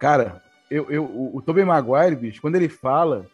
[0.02, 3.24] cara, eu, eu, o, o Tobey Maguire, bicho, quando ele fala,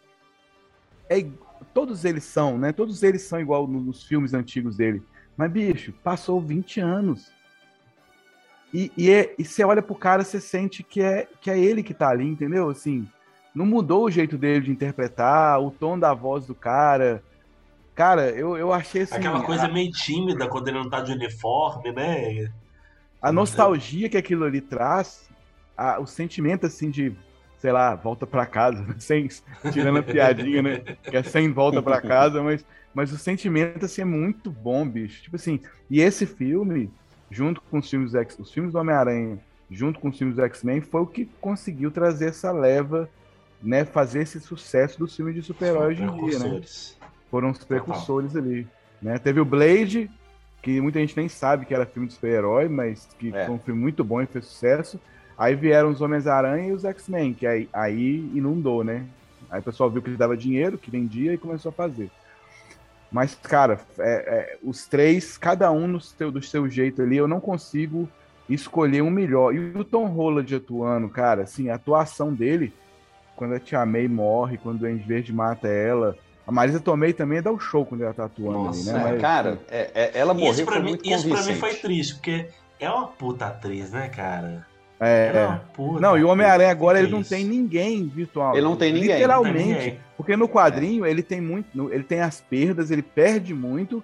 [1.09, 1.25] é,
[1.73, 2.71] todos eles são, né?
[2.71, 5.01] Todos eles são igual no- nos filmes antigos dele.
[5.35, 7.31] Mas, bicho, passou 20 anos.
[8.71, 11.81] E, e, é, e você olha pro cara, você sente que é, que é ele
[11.81, 12.69] que tá ali, entendeu?
[12.69, 13.07] Assim,
[13.55, 17.23] não mudou o jeito dele de interpretar, o tom da voz do cara.
[17.95, 19.15] Cara, eu, eu achei assim.
[19.15, 22.47] Aquela coisa a, meio tímida quando ele não tá de uniforme, né?
[23.19, 25.29] a nostalgia que aquilo ali traz,
[25.79, 27.13] a- o sentimento assim de,
[27.57, 29.27] sei lá, volta pra casa, sem,
[29.71, 30.79] tirando a piadinha, né?
[31.03, 35.23] Que é sem volta pra casa, mas, mas o sentimento assim é muito bom, bicho.
[35.23, 36.91] Tipo assim, e esse filme,
[37.31, 39.39] junto com os filmes, X, os filmes do Homem-Aranha,
[39.71, 43.09] junto com os filmes do X-Men, foi o que conseguiu trazer essa leva,
[43.61, 43.85] né?
[43.85, 46.61] Fazer esse sucesso dos filmes de super-herói hoje em dia, né?
[47.29, 48.67] Foram os precursores ali.
[49.01, 49.17] Né?
[49.19, 50.09] Teve o Blade,
[50.61, 53.45] que muita gente nem sabe que era filme de super-herói, mas que É.
[53.45, 54.99] foi um filme muito bom e fez sucesso.
[55.39, 59.05] Aí vieram os Homens-Aranha e os X-Men, que aí, aí inundou, né?
[59.49, 62.11] Aí o pessoal viu que ele dava dinheiro, que vendia e começou a fazer.
[63.09, 64.03] Mas, cara, é-
[64.53, 68.07] é, os três, cada um no seu, do seu jeito ali, eu não consigo
[68.49, 69.55] escolher um melhor.
[69.55, 72.73] E o Tom Holland atuando, cara, assim, a atuação dele,
[73.35, 76.17] quando a Tia May morre, quando o Andy Verde mata ela.
[76.45, 79.07] A Marisa Tomei também dá o show quando ela tá atuando Nossa, ali, né?
[79.07, 81.55] É, Mas- cara, é- é- ela morreu Isso pra, foi mim, muito isso pra mim
[81.55, 82.49] foi triste, porque
[82.79, 84.67] é uma puta atriz, né, cara?
[84.99, 85.59] É, é.
[85.73, 88.53] puta Não, e o Homem-Aranha agora ele não tem ninguém virtual.
[88.53, 89.13] Ele não tem ninguém.
[89.13, 89.57] Literalmente.
[89.57, 89.99] Não tem ninguém.
[90.17, 91.91] Porque no quadrinho ele tem muito.
[91.91, 94.03] Ele tem as perdas, ele perde muito,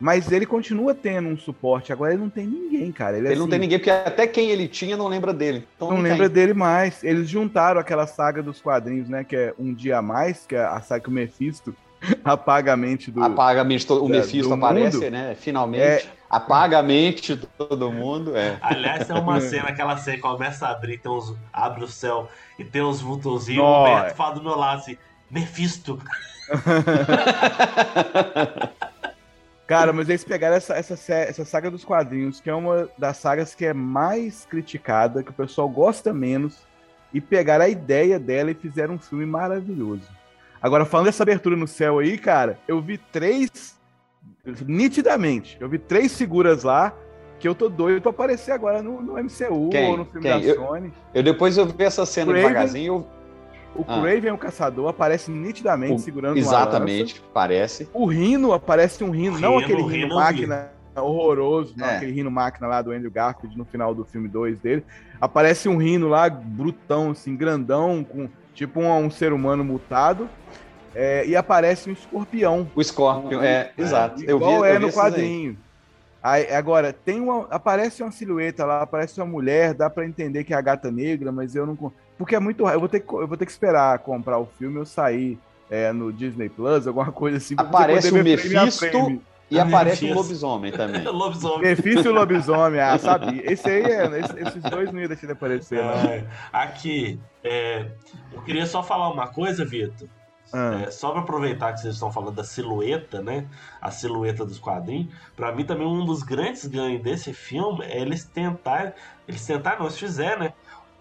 [0.00, 1.92] mas ele continua tendo um suporte.
[1.92, 3.16] Agora ele não tem ninguém, cara.
[3.16, 5.64] Ele, Ele não assim, tem ninguém, porque até quem ele tinha não lembra dele.
[5.76, 6.10] Então não tem.
[6.10, 7.04] lembra dele mais.
[7.04, 9.22] Eles juntaram aquela saga dos quadrinhos, né?
[9.22, 11.72] Que é Um Dia a Mais, que é a saga que o Mephisto
[12.24, 13.22] apaga a mente do.
[13.22, 15.10] Apaga a mente, o Mephisto aparece, mundo.
[15.12, 15.36] né?
[15.38, 15.84] Finalmente.
[15.84, 16.21] É.
[16.32, 18.34] Apaga a mente de todo mundo.
[18.34, 18.56] É.
[18.62, 22.30] Aliás, tem uma cena, aquela cena que começa a abrir, tem uns, abre o céu
[22.58, 23.62] e tem uns vultozinhos.
[23.62, 23.84] O.
[23.84, 24.96] Beto fala do meu lado assim:
[25.30, 26.00] Mephisto.
[29.66, 33.54] Cara, mas eles pegaram essa, essa, essa saga dos quadrinhos, que é uma das sagas
[33.54, 36.60] que é mais criticada, que o pessoal gosta menos,
[37.12, 40.08] e pegaram a ideia dela e fizeram um filme maravilhoso.
[40.62, 43.78] Agora, falando dessa abertura no céu aí, cara, eu vi três,
[44.66, 46.92] nitidamente, eu vi três figuras lá,
[47.38, 49.90] que eu tô doido pra aparecer agora no, no MCU Quem?
[49.90, 50.40] ou no filme Quem?
[50.40, 50.92] da Eu- Sony.
[51.14, 52.92] Eu depois eu vi essa cena Craven- devagarzinho.
[52.94, 53.22] Eu...
[53.74, 54.00] O Ah.
[54.02, 57.88] Craven, o caçador, aparece nitidamente O- segurando uma Exatamente, parece.
[57.92, 61.96] O Rino aparece um Rino, não aquele Rhino Rino eu máquina horroroso, não É.
[61.96, 64.84] aquele Rino máquina lá do Andrew Garfield no final do filme 2 dele.
[65.18, 70.28] Aparece um Rino lá, brutão, assim, grandão, com tipo um, um ser humano mutado.
[70.94, 72.68] É, e aparece um escorpião.
[72.74, 74.20] O Scorpion, é, exato.
[74.24, 75.58] Eu vi, Igual eu é vi no quadrinho.
[76.22, 77.46] Aí, agora, tem uma.
[77.50, 81.32] Aparece uma silhueta lá, aparece uma mulher, dá pra entender que é a gata negra,
[81.32, 81.76] mas eu não.
[82.16, 82.68] Porque é muito.
[82.68, 85.38] Eu vou ter que, eu vou ter que esperar comprar o filme ou sair
[85.70, 87.54] é, no Disney Plus, alguma coisa assim.
[87.56, 89.20] Aparece o a Mephisto frame.
[89.50, 90.14] e Ah, aparece o Mephisto.
[90.22, 91.02] lobisomem também.
[91.08, 91.60] Lobisomem.
[91.62, 93.50] Mephisto e o lobisomem, ah, sabia.
[93.50, 94.20] Esse aí é.
[94.20, 95.90] esse- esses dois não iam deixar de aparecer, não.
[95.92, 97.86] É, aqui, é,
[98.32, 100.06] eu queria só falar uma coisa, Vitor.
[100.52, 100.82] Ah.
[100.86, 103.46] É, só para aproveitar que vocês estão falando da silhueta, né?
[103.80, 105.08] A silhueta dos quadrinhos.
[105.34, 108.92] Pra mim também um dos grandes ganhos desse filme é eles tentarem,
[109.26, 110.52] eles tentaram, não, eles fizeram, né?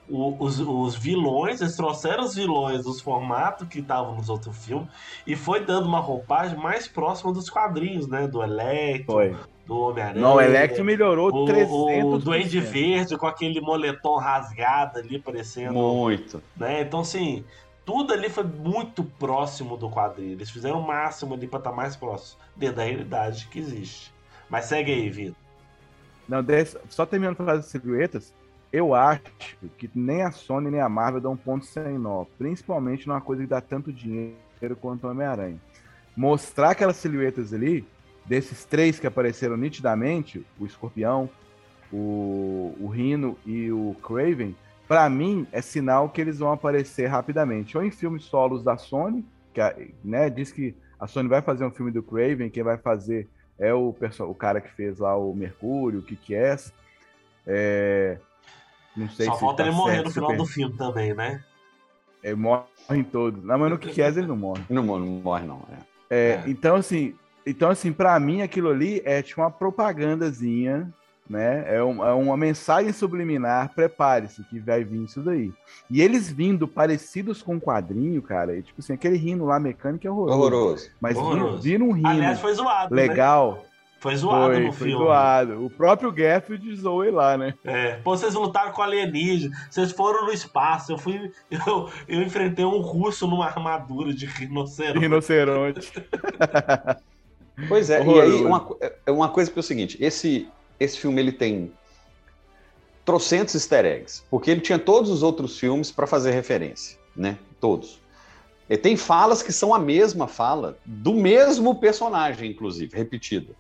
[0.10, 4.88] O- os, os vilões, eles trouxeram os vilões dos formatos que estavam nos outros filmes
[5.26, 8.28] e foi dando uma roupagem mais próxima dos quadrinhos, né?
[8.28, 9.36] Do Electro, Foi.
[9.66, 10.22] do Homem-Aranha.
[10.22, 12.04] Não, o Electro melhorou o, 300%.
[12.14, 16.42] o Duende Verde com aquele moletom rasgado ali, parecendo Muito.
[16.58, 16.82] né?
[16.82, 17.46] Então, assim,
[17.92, 20.32] tudo ali foi muito próximo do quadrinho.
[20.32, 24.14] Eles fizeram o máximo ali pra estar mais próximo dentro da realidade que existe.
[24.50, 25.36] Mas segue aí, Vitor.
[26.26, 26.40] Não,
[26.88, 28.34] só terminando falar das silhuetas,
[28.72, 29.24] eu acho
[29.78, 32.24] que nem a Sony nem a Marvel dão ponto sem nó.
[32.38, 35.60] Principalmente numa coisa que dá tanto dinheiro quanto o Homem-Aranha.
[36.16, 37.86] Mostrar aquelas silhuetas ali,
[38.26, 41.30] desses três que apareceram nitidamente, o Escorpião,
[41.92, 44.56] o, o Rhino e o Craven,
[44.92, 47.78] pra mim é sinal que eles vão aparecer rapidamente.
[47.78, 49.62] Ou em filmes solos da Sony, que
[50.04, 53.74] né, diz que a Sony vai fazer um filme do Craven, quem vai fazer é
[53.74, 56.58] o, o cara que fez lá o Mercúrio, o que que é.
[57.48, 58.18] É,
[58.94, 61.42] não sei Só se falta tá ele morrer no final do filme também, né?
[62.22, 63.42] É, morrem todos.
[63.46, 64.62] Não, mas no que é ele não morre.
[64.70, 65.66] Não, não morre, não.
[66.10, 66.42] é.
[66.44, 70.94] É, Então, assim, então, assim, para mim, aquilo ali é tipo uma propagandazinha,
[71.32, 71.64] né?
[71.68, 75.52] É, um- é uma mensagem subliminar, prepare-se que vai vir isso daí.
[75.90, 80.06] E eles vindo parecidos com o quadrinho, cara, e, tipo assim, aquele rino lá mecânico
[80.06, 80.38] é horroroso.
[80.38, 80.90] Horroroso.
[81.00, 81.62] Mas Horroroso.
[81.64, 82.94] vir um rino Aliás, foi zoado.
[82.96, 83.02] né?
[83.02, 83.66] legal,
[84.00, 85.04] Foi zoado foi, no foi filme.
[85.06, 85.64] zoado.
[85.66, 87.54] O próprio Garfield zoou ele lá, né?
[87.64, 91.32] É, pô, vocês lutaram com alienígena, vocês foram no espaço, eu fui.
[91.52, 95.00] Eu, eu enfrentei um russo numa armadura de rinoceronte.
[95.00, 95.92] Rinoceronte.
[97.68, 100.48] Pois é, e aí uma, co- é uma coisa que é o seguinte, esse,
[100.84, 101.72] esse filme ele tem
[103.06, 107.38] trocentos easter eggs, porque ele tinha todos os outros filmes para fazer referência, né?
[107.60, 108.00] Todos.
[108.70, 113.54] E tem falas que são a mesma fala do mesmo personagem, inclusive, repetida,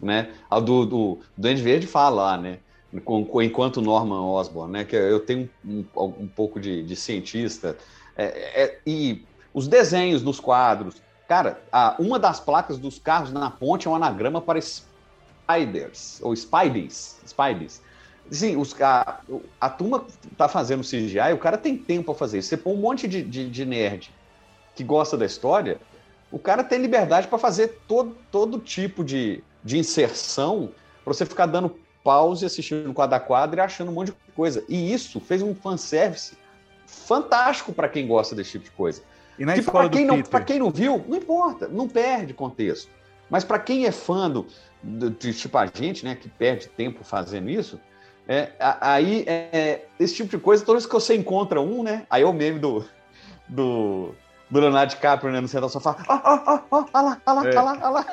[0.00, 0.32] né?
[0.50, 2.58] A do, do Duende Verde fala lá, né?
[3.04, 4.84] Com- com- enquanto Norman Osborn, né?
[4.84, 7.76] Que eu tenho um, um pouco de, de cientista.
[8.16, 8.24] É,
[8.62, 11.00] é, e os desenhos nos quadros.
[11.28, 14.58] Cara, a- uma das placas dos carros na ponte é um anagrama para
[15.50, 17.18] Spiders, ou Spideys.
[17.26, 17.82] Spideys.
[18.30, 19.20] Sim, os, a,
[19.60, 20.04] a turma
[20.36, 22.48] tá fazendo CGI, o cara tem tempo para fazer isso.
[22.48, 24.12] Você põe um monte de, de, de nerd
[24.74, 25.80] que gosta da história,
[26.30, 30.70] o cara tem liberdade para fazer todo, todo tipo de, de inserção
[31.04, 34.64] para você ficar dando pause, assistindo quadro a quadro e achando um monte de coisa.
[34.68, 36.34] E isso fez um fanservice
[36.86, 39.02] fantástico para quem gosta desse tipo de coisa.
[39.38, 42.90] E na que escola para quem, não, quem não viu, não importa, não perde contexto.
[43.28, 44.46] Mas para quem é fã do,
[45.18, 47.78] tipo a gente, né, que perde tempo fazendo isso,
[48.28, 48.50] é,
[48.80, 52.26] aí é, esse tipo de coisa, toda vez que você encontra um, né, aí é
[52.26, 52.84] o meme do,
[53.48, 54.14] do,
[54.48, 57.46] do Leonardo DiCaprio, né, no centro do sofá, ó, ó, ó, ó, lá, ó lá,
[57.48, 57.56] É.
[57.58, 58.06] ó lá, ó lá.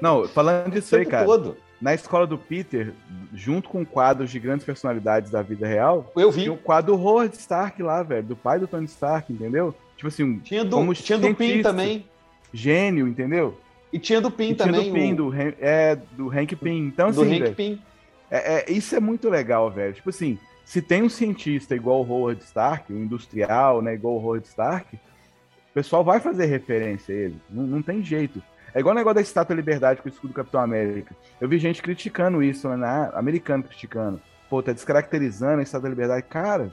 [0.00, 1.26] Não, falando disso aí, cara.
[1.26, 1.56] todo.
[1.80, 2.94] na escola do Peter,
[3.34, 6.42] junto com quadros de grandes personalidades da vida real, Eu vi.
[6.42, 9.74] tinha o quadro do Howard Stark lá, velho, do pai do Tony Stark, entendeu?
[9.96, 12.06] Tipo assim, um, Tinha do, como tinha do Pin também.
[12.52, 13.58] Gênio, entendeu?
[13.92, 14.88] E tinha do Pin E tinha também.
[14.88, 16.86] do Pin, o- do, é, do Hank Pym.
[16.88, 17.82] Então, do assim, Hank Pym.
[18.30, 19.94] é, é- isso é muito legal, velho.
[19.94, 24.18] Tipo assim, se tem um cientista igual o Howard Stark, um industrial, né, igual o
[24.22, 27.40] Howard Stark, o pessoal vai fazer referência a ele.
[27.48, 28.42] Não, não tem jeito.
[28.74, 31.16] É igual o negócio da Estátua da Liberdade com o escudo do Capitão América.
[31.40, 34.20] Eu vi gente criticando isso, né, americano criticando.
[34.50, 36.26] Pô, tá descaracterizando a Estátua da Liberdade.
[36.28, 36.70] Cara,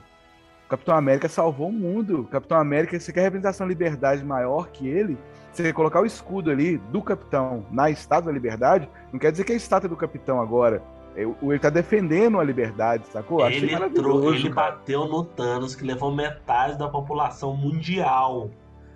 [0.66, 2.22] o Capitão América salvou o mundo.
[2.22, 5.16] O Capitão América, você quer representação de liberdade maior que ele?
[5.52, 9.52] Você colocar o escudo ali do Capitão na Estátua da Liberdade, não quer dizer que
[9.52, 10.82] é a estátua do Capitão agora.
[11.14, 13.42] É, o- Ele tá defendendo a liberdade, sacou?
[13.42, 14.72] Achei Ele, entrou, ele cara.
[14.72, 18.50] bateu no Thanos, que levou metade da população mundial.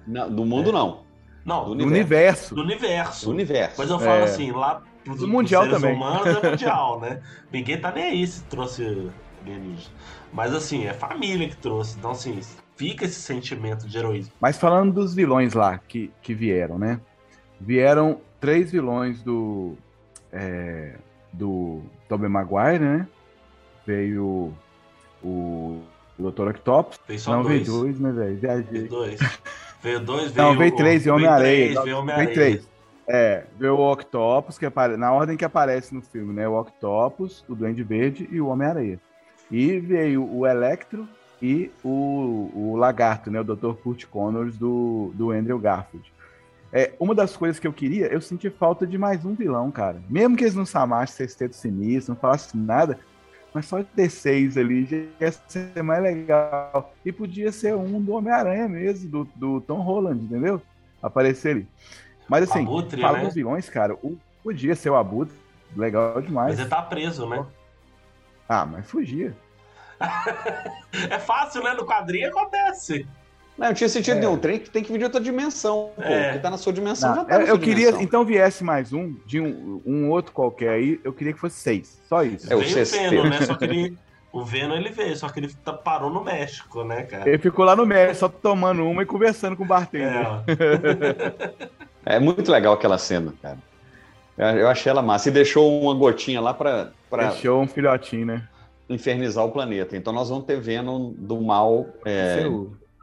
[0.06, 1.00] Não, do mundo não.
[1.44, 2.54] Não, Do Do universo.
[2.54, 3.24] do universo.
[3.26, 3.76] Do universo.
[3.78, 4.24] Mas eu falo É.
[4.24, 5.96] assim, lá pros, Do mundial pros seres também.
[6.10, 7.22] humanos é mundial, né?
[7.50, 9.08] Ninguém tá nem aí se trouxe
[9.42, 9.90] alienígena.
[10.32, 11.96] Mas assim, é família que trouxe.
[11.98, 12.40] Então, assim,
[12.76, 14.32] fica esse sentimento de heroísmo.
[14.40, 17.00] Mas falando dos vilões lá que, que vieram, né?
[17.60, 19.76] Vieram três vilões do.
[20.32, 20.94] é,
[21.32, 23.06] do Tobey Maguire, né?
[23.86, 24.52] Veio
[25.22, 25.82] o,
[26.18, 26.48] Dr.
[26.48, 26.98] Octopus.
[27.06, 27.66] Veio só Não, dois.
[27.66, 28.38] veio dois, né, velho?
[28.70, 29.20] Veio dois.
[29.82, 31.66] Veio dois, veio Não, veio três veio Homem-Areia.
[31.72, 32.34] três, Veio Homem-Areia.
[32.34, 32.68] Veio três.
[33.06, 34.96] É, veio o Octopus, que apare...
[34.96, 36.46] na ordem que aparece no filme, né?
[36.46, 39.00] O Octopus, o Duende Verde e o Homem-Areia.
[39.50, 41.08] E veio o Electro
[41.42, 43.40] e o, o Lagarto, né?
[43.40, 43.72] O Dr.
[43.82, 46.12] Kurt Connors do, do Andrew Garfield.
[46.72, 50.00] É, uma das coisas que eu queria, eu senti falta de mais um vilão, cara.
[50.08, 52.98] Mesmo que eles não chamassem Sexteto Sinistro, não falassem nada,
[53.52, 54.96] mas só ter seis ali já
[55.26, 56.94] ia ser mais legal.
[57.04, 60.62] E podia ser um do Homem-Aranha mesmo, do, do Tom Holland, entendeu?
[61.02, 61.68] Aparecer ali.
[62.28, 63.24] Mas assim, Abutre, fala né?
[63.24, 65.34] dos vilões, cara, o, podia ser o Abutre,
[65.76, 66.50] legal demais.
[66.50, 67.44] Mas ele tá preso, né?
[68.52, 69.32] Ah, mas fugia.
[71.08, 71.72] É fácil, né?
[71.72, 73.06] No quadrinho acontece.
[73.56, 74.20] Não, não tinha sentido É.
[74.20, 74.36] nenhum.
[74.38, 75.92] Tem, que- tem que vir de outra dimensão.
[75.94, 76.02] Pô.
[76.02, 76.30] É.
[76.30, 78.00] O que tá na sua dimensão Não, já tá eu, na eu queria, dimensão.
[78.02, 82.00] então viesse mais um, de um, um outro qualquer aí, eu queria que fosse seis.
[82.08, 82.50] Só isso.
[82.52, 83.10] É o veio o sexteto.
[83.10, 83.40] Venom, né?
[83.42, 83.98] Só que ele.
[84.32, 87.28] O Venom ele veio, só que ele tá- parou no México, né, cara?
[87.28, 90.24] Ele ficou lá no México, só tomando uma e conversando com o bartender.
[92.06, 93.58] É, É muito legal aquela cena, cara.
[94.40, 95.28] Eu, achei ela massa.
[95.28, 98.48] E deixou uma gotinha lá pra, pra Deixou um filhotinho, né?
[98.88, 99.96] infernizar o planeta.
[99.96, 102.42] Então nós vamos ter Venom do mal é,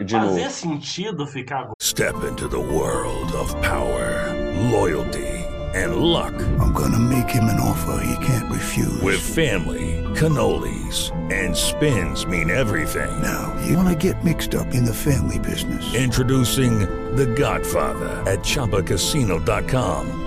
[0.03, 0.49] de Fazia novo.
[0.49, 4.33] sentido ficar Step into the world of power,
[4.69, 6.33] loyalty, and luck.
[6.59, 9.01] I'm gonna make him an offer he can't refuse.
[9.01, 13.09] With family, cannolis, and spins mean everything.
[13.21, 15.93] Now, you wanna get mixed up in the family business.
[15.95, 16.79] Introducing
[17.15, 20.26] The Godfather at ChumbaCasino.com.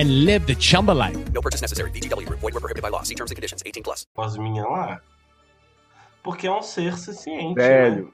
[0.03, 1.17] live the Chumba life.
[1.33, 1.91] No purchase necessary.
[1.91, 2.39] VGW Group.
[2.39, 3.03] Void were prohibited by law.
[3.03, 3.61] See terms and conditions.
[3.65, 4.07] 18 plus.
[4.17, 5.01] as minhas lá.
[6.23, 7.55] Porque é um ser ciente.
[7.55, 7.67] né?
[7.67, 8.13] Velho.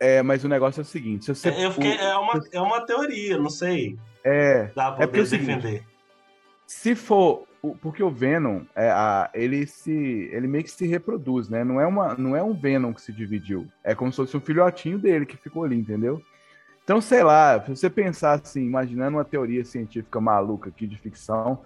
[0.00, 1.48] É, mas o negócio é o seguinte: se você.
[1.50, 3.98] Eu fiquei, é, uma, é uma teoria, não sei.
[4.24, 5.84] é, Dá pra é porque é poder defender.
[6.66, 7.46] se for.
[7.80, 9.90] Porque o Venom, é, a, ele se.
[10.32, 11.64] Ele meio que se reproduz, né?
[11.64, 13.66] Não é, uma, não é um Venom que se dividiu.
[13.82, 16.22] É como se fosse um filhotinho dele que ficou ali, entendeu?
[16.86, 21.58] Então, sei lá, se você pensar assim, imaginando uma teoria científica maluca aqui de ficção,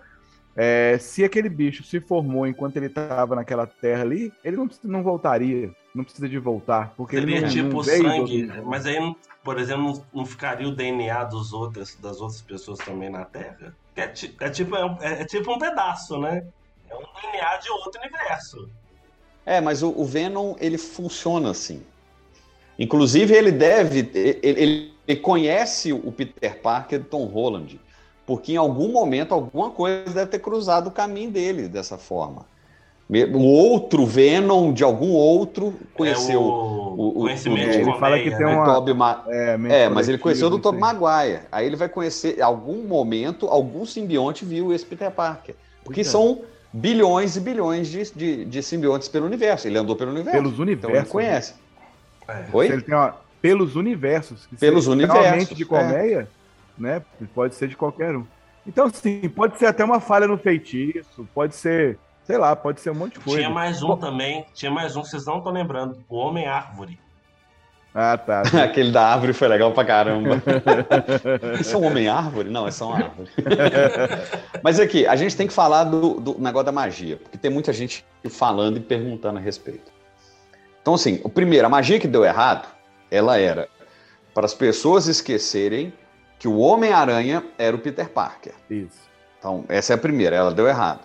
[0.57, 5.03] é, se aquele bicho se formou enquanto ele estava naquela terra ali, ele não, não
[5.03, 9.15] voltaria, não precisa de voltar, porque ele Seria não, tipo não sangue, mas aí,
[9.45, 13.77] por exemplo, não, ficaria o DNA dos outros, das outras pessoas também na Terra?
[13.95, 16.43] É, é tipo, é, um- é- é tipo um pedaço, né?
[16.89, 18.71] É um DNA de outro universo.
[19.45, 21.83] É, mas o, o Venom, ele funciona assim.
[22.79, 24.11] Inclusive, ele deve.
[24.15, 27.81] Ele, ele- ele conhece o Peter Parker do Tom Holland,
[28.27, 32.47] porque em algum momento, alguma coisa deve ter cruzado o caminho dele dessa forma.
[33.35, 38.17] O outro Venom de algum outro conheceu É o, o, o, conhecimento o- ele fala
[38.21, 38.55] que tem né?
[38.55, 40.79] uma- Tobey Ma- É, É, mas ele conheceu do Tobey.
[40.81, 41.41] Maguire.
[41.51, 45.57] Aí ele vai conhecer, em algum momento, algum simbionte viu esse Peter Parker.
[45.83, 46.11] Porque Pois é.
[46.11, 46.43] são
[46.73, 49.67] bilhões e bilhões de, de, de simbiontes pelo universo.
[49.67, 50.37] Ele andou pelo universo.
[50.39, 50.97] Pelos Então universos.
[51.01, 51.55] ele conhece.
[52.29, 52.45] É.
[52.53, 52.67] Oi?
[52.69, 54.47] Se ele tem uma- pelos universos.
[54.47, 55.67] que Pelos universos, Realmente de é.
[55.67, 56.29] colmeia,
[56.79, 57.03] né?
[57.35, 58.25] Pode ser de qualquer um.
[58.67, 62.91] Então, sim, pode ser até uma falha no feitiço, pode ser, sei lá, pode ser
[62.91, 63.39] um monte de coisa.
[63.41, 65.99] Tinha mais um também, tinha mais um vocês não estão lembrando.
[66.09, 66.99] O Homem-Árvore.
[67.95, 68.43] Ah, tá.
[68.63, 70.41] Aquele da árvore foi legal pra caramba.
[71.61, 72.49] Isso é um homem-árvore?
[72.49, 73.29] Não, é só uma árvore.
[74.63, 77.73] Mas aqui, a gente tem que falar do, do negócio da magia, porque tem muita
[77.73, 79.91] gente falando e perguntando a respeito.
[80.81, 82.69] Então, assim, o primeiro, a magia que deu errado,
[83.11, 83.69] ela era
[84.35, 85.93] para as pessoas esquecerem
[86.39, 88.55] que o Homem-Aranha era o Peter Parker.
[88.71, 88.99] Isso.
[89.39, 91.01] Então, essa é a primeira, ela deu errado.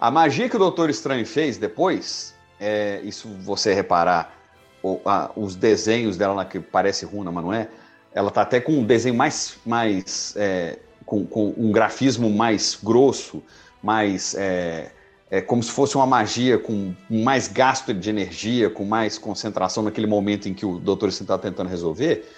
[0.00, 4.36] A magia que o Doutor Estranho fez depois, é, isso você reparar,
[4.82, 7.68] o- a- os desenhos dela lá, que parece runa, mas não é,
[8.12, 13.42] ela tá até com um desenho mais, mais é, com, com um grafismo mais grosso,
[13.82, 14.90] mais é,
[15.32, 20.06] é como se fosse uma magia com mais gasto de energia, com mais concentração naquele
[20.06, 22.30] momento em que o Doutor Estranho está tentando resolver.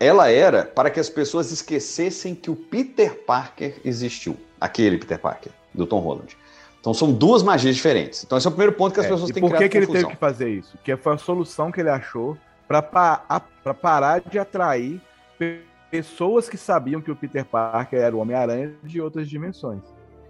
[0.00, 5.52] Ela era para que as pessoas esquecessem que o Peter Parker existiu, aquele Peter Parker
[5.74, 6.34] do Tom Holland.
[6.80, 8.24] Então são duas magias diferentes.
[8.24, 9.76] Então esse é o primeiro ponto que as É, pessoas têm que por que, que
[9.76, 10.78] ele teve que fazer isso?
[10.82, 14.98] Que foi a solução que ele achou para parar de atrair
[15.38, 15.60] pe-
[15.90, 19.82] pessoas que sabiam que o Peter Parker era o Homem-Aranha de outras dimensões.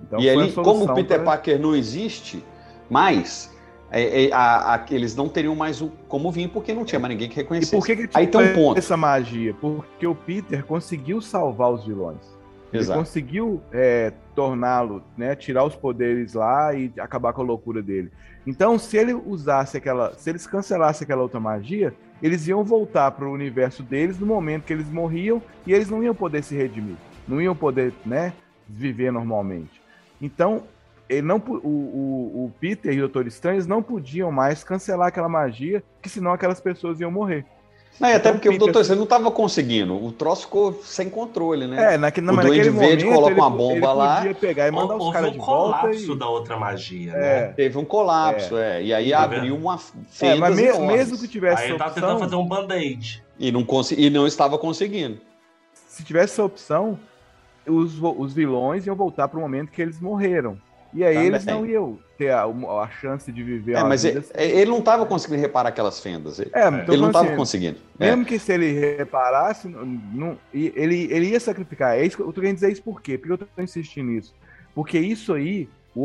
[0.03, 2.45] Então, e ali, como o Peter pra- Parker não existe
[2.91, 3.53] mais,
[3.91, 7.13] é, é, a- a- eles não teriam mais o, como vir, porque não tinha mais
[7.13, 7.73] ninguém que E reconhecesse.
[7.77, 8.79] por que, que Aí tem um ponto.
[8.79, 9.55] essa magia?
[9.55, 12.35] Porque o Peter conseguiu salvar os vilões.
[12.73, 12.99] Ele Exato.
[12.99, 18.11] conseguiu é, torná-lo, né, tirar os poderes lá e acabar com a loucura dele.
[18.45, 23.27] Então, se ele usasse aquela, se eles cancelassem aquela outra magia, eles iam voltar para
[23.27, 26.97] o universo deles no momento que eles morriam e eles não iam poder se redimir,
[27.29, 28.33] não iam poder, né,
[28.69, 29.81] viver normalmente.
[30.25, 30.63] Então,
[31.09, 35.09] ele não, o, o, o Peter e o Doutor Estranho eles não podiam mais cancelar
[35.09, 37.45] aquela magia, que senão aquelas pessoas iam morrer.
[38.01, 39.95] Não, e até Então, porque o Doutor Estranho não estava conseguindo.
[40.03, 41.95] O troço ficou sem controle, né?
[41.95, 44.17] É, naque, não, o naquele Verde momento, coloca ele, uma bomba ele lá.
[44.17, 46.19] podia pegar e mandar os caras um de volta colapso e...
[46.19, 47.41] da outra magia, É.
[47.43, 47.53] né?
[47.53, 48.83] Teve um colapso, é.
[48.83, 49.79] E aí Tá abriu uma
[50.21, 53.23] É, mas me- mesmo que tivesse Aí ele essa tava tentando fazer um band-aid.
[53.39, 55.21] E não, consegui, e não estava conseguindo.
[55.87, 56.99] se tivesse essa opção,
[57.67, 60.59] os, os vilões iam voltar para o momento que eles morreram.
[60.93, 61.27] E aí Também.
[61.29, 64.79] eles não iam ter a, a chance de viver É, mas vida ele, ele não
[64.79, 66.39] estava conseguindo reparar aquelas fendas.
[66.39, 67.79] Ele, É, ele não estava assim, conseguindo.
[67.99, 68.11] É.
[68.11, 71.97] Mesmo que se ele reparasse, não, não- ele, ele ia sacrificar.
[71.99, 73.19] É isso eu tô querendo dizer isso por quê?
[73.19, 74.33] Por que eu tô insistindo nisso?
[74.73, 76.05] Porque isso aí, o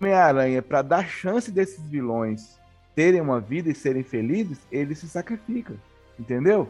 [0.00, 2.58] Homem-Aranha, para dar chance desses vilões
[2.96, 5.74] terem uma vida e serem felizes, ele se sacrifica.
[6.18, 6.68] Entendeu?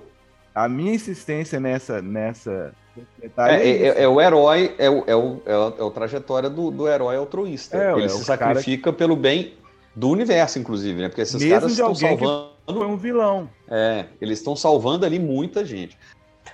[0.55, 2.03] A minha insistência nessa.
[2.03, 2.75] nessa
[3.23, 3.99] É, é- isso.
[3.99, 6.89] é- é o herói, é o, é o, é o- é o trajetória do, do
[6.89, 7.77] herói altruísta.
[7.77, 9.55] É, ele é se sacrifica pelo bem
[9.95, 11.09] do universo, inclusive, né?
[11.09, 12.51] Porque esses Mesmo caras de estão que salvando.
[12.67, 13.49] foi um vilão.
[13.69, 15.99] É, eles estão salvando ali muita gente.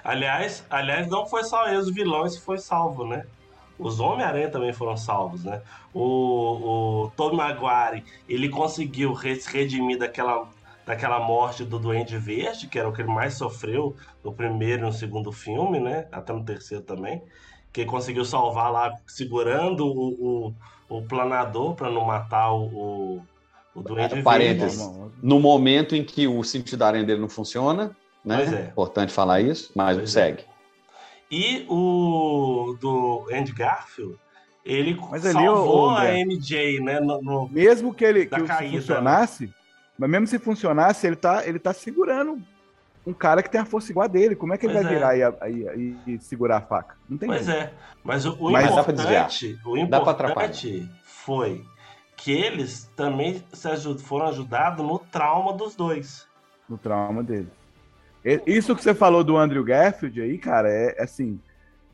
[0.03, 3.25] Aliás, aliás, não foi só eles, os vilões foi salvo, né?
[3.79, 5.61] Os Homem-Aranha também foram salvos, né?
[5.93, 10.49] O, o Tobey Maguire, ele conseguiu se redimir daquela,
[10.87, 14.87] daquela morte do Duende Verde, que era o que ele mais sofreu no primeiro e
[14.87, 16.07] no segundo filme, né?
[16.13, 17.23] Até no terceiro também.
[17.73, 20.53] Que ele conseguiu salvar lá, segurando o,
[20.89, 23.23] o, o planador para não matar o, o,
[23.75, 24.87] o Duende Parênteses.
[24.87, 25.13] Verde.
[25.23, 28.37] No momento em que o sentido da aranha dele não funciona, né?
[28.37, 28.63] Pois é.
[28.67, 30.21] Importante falar isso, mas Pois é.
[30.21, 30.45] segue.
[31.31, 34.17] E o do Andy Garfield,
[34.65, 37.01] ele Mas ali, salvou ô, a MJ, né?
[37.01, 39.29] No, no- Mesmo que ele que caída, né?
[39.99, 42.41] Mas mesmo se funcionasse, ele tá, ele tá segurando
[43.07, 44.35] um cara que tem a força igual a dele.
[44.35, 44.97] Como é que ele Pois vai é.
[44.97, 45.53] virar e,
[46.07, 46.97] e- e segurar a faca?
[47.09, 47.59] Não tem Pois jeito.
[47.61, 47.73] é.
[48.03, 49.23] Mas o, o Mas dá pra desviar.
[49.27, 51.65] importante, o importante foi
[52.17, 56.27] que eles também se aju- foram ajudados no trauma dos dois.
[56.69, 57.49] No trauma dele.
[58.47, 61.39] Isso que você falou do Andrew Garfield aí, cara, é assim.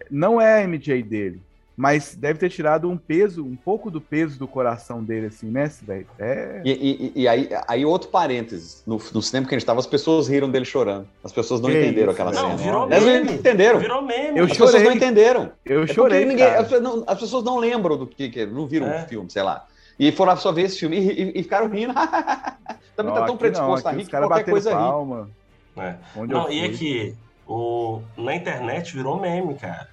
[0.08, 1.42] Não é a MJ dele.
[1.80, 5.64] Mas deve ter tirado um peso, um pouco do peso do coração dele, assim, né,
[5.80, 6.06] velho?
[6.18, 6.60] É.
[6.62, 6.72] E,
[7.16, 8.82] e- e aí, aí, outro parênteses.
[8.86, 11.08] No, no cinema que a gente estava, as pessoas riram dele chorando.
[11.24, 12.32] As pessoas não Que entenderam isso, aquela.
[12.32, 12.62] Não, cena.
[12.62, 13.32] virou Elas não meme.
[13.32, 13.78] entenderam.
[13.78, 14.38] Virou meme.
[14.38, 14.86] Eu as pessoas chorei.
[14.86, 15.52] não entenderam.
[15.64, 16.60] Eu É porque chorei, ninguém- cara.
[16.60, 19.02] as, pessoas não, as pessoas não lembram do que, que não viram É.
[19.04, 19.64] o filme, sei lá.
[19.98, 21.94] E foram só ver esse filme e, e- e ficaram rindo.
[22.94, 25.30] Também tá Não, tão aqui predisposto não, a rir que qualquer coisa palma.
[25.78, 25.94] É.
[26.14, 27.14] Onde eu Não, e aqui,
[27.48, 29.88] o, na internet virou meme, cara.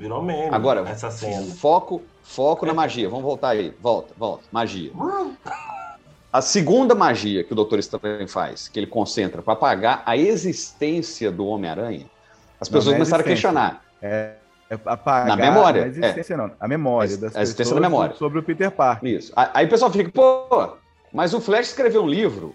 [0.00, 1.42] Virou meme Agora, essa cena.
[1.56, 2.68] foco, foco É.
[2.68, 3.06] na magia.
[3.06, 3.74] Vamos voltar aí.
[3.82, 4.44] Volta, volta.
[4.50, 4.90] Magia.
[6.32, 11.30] A segunda magia que o Doutor Estranho faz, que ele concentra para apagar a existência
[11.30, 12.06] do Homem-Aranha,
[12.58, 13.84] as Não, pessoas não é começaram a questionar.
[14.00, 14.34] É,
[14.70, 18.14] É apagar Na memória, A existência não, a memória das A existência pessoas da memória.
[18.14, 19.06] sobre o Peter Parker.
[19.10, 19.32] Isso.
[19.36, 20.68] Aí o pessoal fica, pô,
[21.12, 22.54] mas o Flash escreveu um livro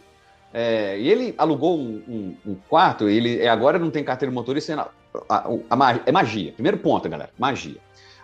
[0.57, 4.35] é, e ele alugou um, um- um quarto, ele é, agora não tem carteira de
[4.35, 4.89] motorista,
[5.27, 6.53] a- a- a é magia.
[6.53, 7.75] Primeiro ponto, galera, magia.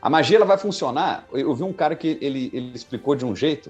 [0.01, 1.25] A magia ela vai funcionar.
[1.33, 3.69] Eu, vi um cara que ele, ele explicou de um jeito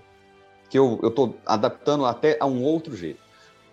[0.69, 3.19] que eu, tô adaptando até a um outro jeito.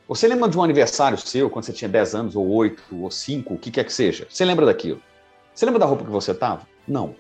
[0.09, 3.55] Você lembra de um aniversário seu, quando você tinha 10 anos, ou 8, ou 5,
[3.55, 4.27] o que quer que seja?
[4.31, 5.03] Você lembra daquilo?
[5.55, 6.63] Você lembra da roupa que você estava?
[6.87, 7.15] Não.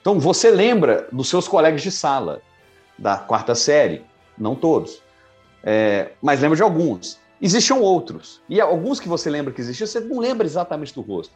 [0.00, 2.42] Então você lembra dos seus colegas de sala,
[2.98, 4.02] da quarta série,
[4.36, 5.00] não todos,
[5.62, 7.18] É, mas lembra de alguns.
[7.40, 8.40] Existiam outros.
[8.48, 11.32] E alguns que você lembra que existiam, você não lembra exatamente do rosto.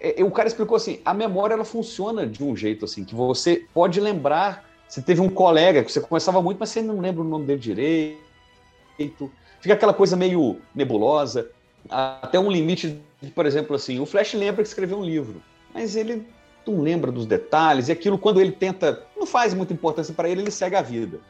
[0.00, 3.66] É, o cara explicou assim: a memória ela funciona de um jeito assim, que você
[3.72, 4.64] pode lembrar.
[4.86, 7.58] Você teve um colega que você conversava muito, mas você não lembra o nome dele
[7.58, 9.32] direito.
[9.60, 11.50] Fica aquela coisa meio nebulosa.
[11.88, 15.42] Até um limite, de, por exemplo, assim, o Flash lembra que escreveu um livro,
[15.72, 16.26] mas ele
[16.66, 20.42] não lembra dos detalhes, e aquilo, quando ele tenta, não faz muita importância para ele,
[20.42, 21.20] ele segue a vida.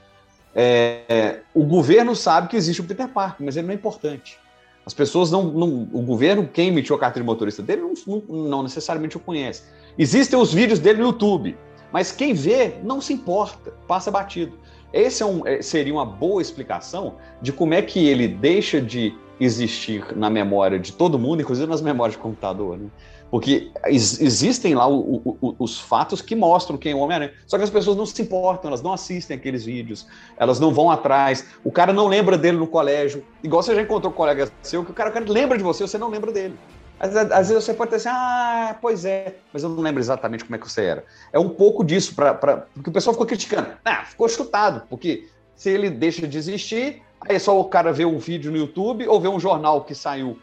[0.55, 4.39] É, o governo sabe que existe o Peter Parker, mas ele não é importante.
[4.87, 8.49] As pessoas não, não- O governo, quem emitiu a carta de motorista dele, não, não-
[8.49, 9.63] não necessariamente o conhece.
[9.99, 11.57] Existem os vídeos dele no YouTube,
[11.93, 14.59] mas quem vê não se importa, passa batido.
[14.93, 19.15] Esse é um- é, seria uma boa explicação de como é que ele deixa de
[19.41, 22.87] existir na memória de todo mundo, inclusive nas memórias de computador, né?
[23.31, 27.33] Porque ex- existem lá o- o- os fatos que mostram quem é o Homem-Aranha.
[27.47, 30.07] Só que as pessoas não se importam, elas não assistem aqueles vídeos,
[30.37, 31.47] elas não vão atrás.
[31.65, 33.25] O cara não lembra dele no colégio.
[33.43, 35.87] Igual você já encontrou um colega seu, que o cara, o cara lembra de você,
[35.87, 36.57] você não lembra dele.
[37.01, 40.45] Às, às vezes você pode ter assim, ah, pois é, mas eu não lembro exatamente
[40.45, 41.05] como é que você era.
[41.33, 43.67] É um pouco disso, pra, pra, porque o pessoal ficou criticando.
[43.85, 48.05] Ah, ficou chutado, porque se ele deixa de existir, aí é só o cara ver
[48.05, 50.39] um vídeo no YouTube ou ver um jornal que saiu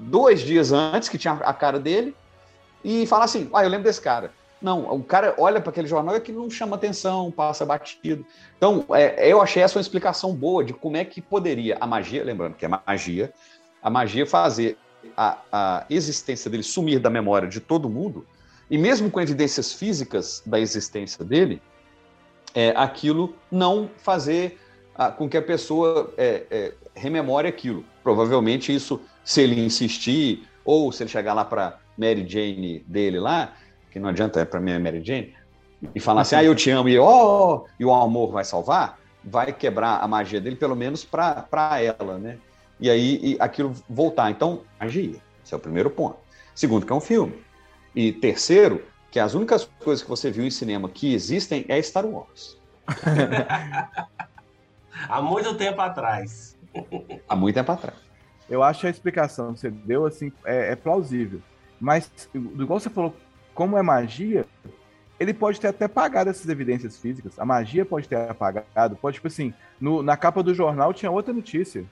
[0.00, 2.14] dois dias antes, que tinha a cara dele,
[2.82, 4.32] e falar assim: ah, eu lembro desse cara.
[4.60, 8.26] Não, o cara olha para aquele jornal e aquilo não chama atenção, passa batido.
[8.58, 12.22] Então, é, eu achei essa uma explicação boa de como é que poderia a magia,
[12.22, 13.32] lembrando que é magia,
[13.82, 14.76] a magia fazer
[15.16, 18.26] a, a existência dele sumir da memória de todo mundo,
[18.70, 21.62] e mesmo com evidências físicas da existência dele,
[22.54, 24.58] é, aquilo não fazer
[24.94, 27.84] ah, com que a pessoa é, é, rememore aquilo.
[28.02, 33.54] Provavelmente isso, se ele insistir, ou se ele chegar lá para Mary Jane dele lá,
[33.90, 35.34] que não adianta, é para mim é Mary Jane,
[35.94, 39.52] e falar assim, ah, eu te amo, e, oh, e o amor vai salvar, vai
[39.52, 42.38] quebrar a magia dele, pelo menos para ela, né?
[42.78, 44.30] E aí e aquilo voltar.
[44.30, 46.16] Então, magia, esse é o primeiro ponto.
[46.54, 47.42] Segundo, que é um filme.
[47.94, 52.06] E terceiro, que as únicas coisas que você viu em cinema que existem é Star
[52.06, 52.58] Wars.
[55.08, 56.56] Há muito tempo atrás.
[57.28, 57.98] Há muito tempo atrás.
[58.50, 61.40] Eu acho a explicação que você deu assim é, é plausível.
[61.80, 63.14] Mas, igual você falou,
[63.54, 64.44] como é magia,
[65.18, 67.38] ele pode ter até apagado essas evidências físicas.
[67.38, 68.96] A magia pode ter apagado.
[68.96, 71.84] Pode, tipo assim, no- na capa do jornal tinha outra notícia.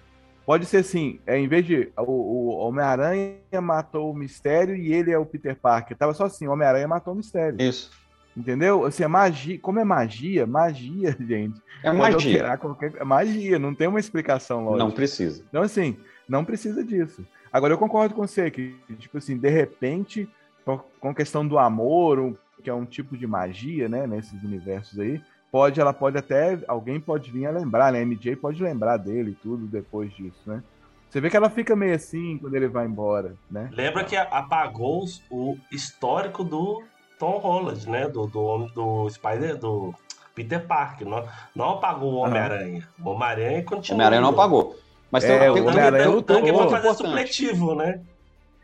[0.44, 5.10] Pode ser assim, é, em vez de o, o Homem-Aranha matou o mistério e ele
[5.10, 5.96] é o Peter Parker.
[5.96, 7.60] Tava só assim, o Homem-Aranha matou o mistério.
[7.60, 7.90] Isso.
[8.36, 8.84] Entendeu?
[8.86, 9.58] Assim, é magia.
[9.60, 10.46] Como é magia?
[10.46, 11.60] Magia, gente.
[11.82, 12.56] É magia.
[12.56, 12.94] Qualquer...
[12.96, 14.84] É magia, não tem uma explicação lógica.
[14.84, 15.44] Não precisa.
[15.48, 15.98] Então, assim,
[16.28, 17.24] não precisa disso.
[17.52, 20.28] Agora, eu concordo com você que, tipo assim, de repente,
[20.64, 25.20] com- a questão do amor, que é um tipo de magia, né, nesses universos aí,
[25.50, 29.34] pode, ela pode até, alguém pode vir a lembrar, né, MJ pode lembrar dele e
[29.34, 30.62] tudo depois disso, né.
[31.08, 33.70] Você vê que ela fica meio assim quando ele vai embora, né.
[33.72, 36.82] Lembra que apagou os- o histórico do
[37.18, 38.06] Tom Holland, né?
[38.06, 39.94] Do, do, homem- do Spider, do
[40.34, 41.08] Peter Parker.
[41.08, 41.26] Não,
[41.56, 42.86] não apagou o Homem-Aranha.
[43.02, 43.96] O Homem-Aranha O continua.
[43.96, 44.76] Homem-Aranha não apagou.
[45.10, 46.36] Mas tem, É, tem, o tem- Homem-Aranha tem um lutou.
[46.36, 48.00] ponto Tanque vai fazer supletivo, né?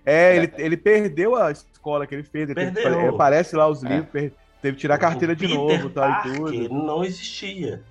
[0.05, 2.93] É, ele, ele perdeu a escola que ele fez, ele teve Perdeu.
[2.95, 3.89] fazer- aparece lá os É.
[3.89, 6.69] livros, per- teve que tirar a carteira de Peter novo, tal e tudo.
[6.75, 7.83] não existia.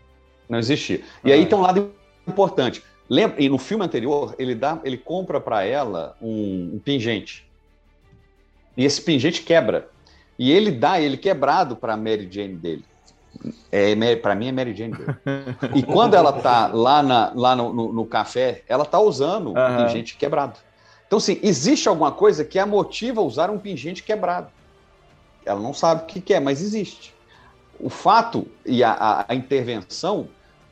[0.47, 1.01] Não existia.
[1.24, 1.91] E aí tem um lado
[2.28, 2.84] importante.
[3.10, 7.47] Lembra, e no filme anterior, ele dá, ele compra para ela um, um pingente.
[8.78, 9.89] E esse pingente quebra.
[10.38, 12.86] E ele dá ele quebrado para Mary Jane dele.
[13.71, 15.15] É, para mim é Mary Jane dele.
[15.75, 19.57] E quando ela tá lá, na, lá no, no- no café, ela tá usando um
[19.57, 19.86] Aham.
[19.88, 20.59] pingente quebrado.
[21.07, 24.51] Então, assim, existe alguma coisa que a motiva a usar um pingente quebrado.
[25.45, 27.13] Ela não sabe o que, que é, mas existe.
[27.79, 30.29] O fato e a, a- a intervenção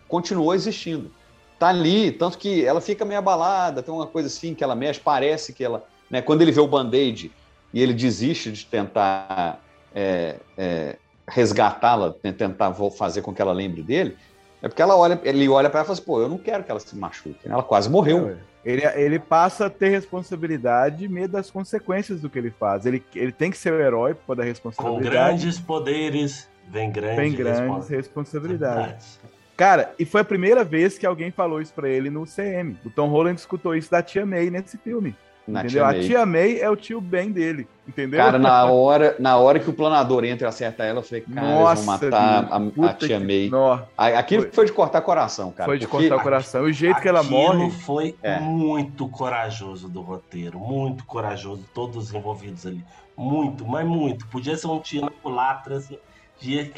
[0.07, 1.11] continuou existindo.
[1.59, 4.99] Tá ali, tanto que ela fica meio abalada, tem uma coisa assim que ela mexe,
[4.99, 5.83] parece que ela.
[6.09, 7.31] Né, quando ele vê o band-aid
[7.73, 9.61] e ele desiste de tentar
[9.93, 14.17] é, é, resgatá-la, né, tentar fazer com que ela lembre dele,
[14.63, 16.63] É porque ela olha, ele olha pra ela e fala assim, pô, eu não quero
[16.63, 17.47] que ela se machuque.
[17.47, 17.53] né?
[17.53, 18.37] Ela quase morreu.
[18.63, 22.85] Ele, ele passa a ter responsabilidade e medo das consequências do que ele faz.
[22.85, 25.09] Ele, ele tem que ser o herói por da Com responsabilidade.
[25.09, 27.59] grandes poderes vem grandes, Tem grandes
[27.89, 27.89] responsabilidades.
[27.89, 29.19] responsabilidades.
[29.57, 32.77] Cara, e foi a primeira vez que alguém falou isso pra ele no CM.
[32.85, 35.15] O Tom Holland escutou isso da tia May nesse filme.
[35.47, 35.87] Na entendeu?
[35.89, 38.19] tia a tia May é o tio Ben dele, entendeu?
[38.19, 41.45] Cara, na hora, na hora que o planador entra e acerta ela, eu falei, cara,
[41.47, 43.51] eles Nossa, vão matar a- a, tia que- May.
[43.97, 45.65] A- Aquilo foi, de cortar coração, cara.
[45.67, 46.63] Foi de porque- cortar o coração.
[46.63, 47.71] O jeito que ela Aquilo morre.
[47.71, 48.39] foi É.
[48.39, 52.83] muito corajoso do roteiro, muito corajoso, todos os envolvidos ali.
[53.17, 54.27] Muito, mas muito.
[54.27, 55.97] Podia ser um tiro na culatra, assim,
[56.39, 56.71] de...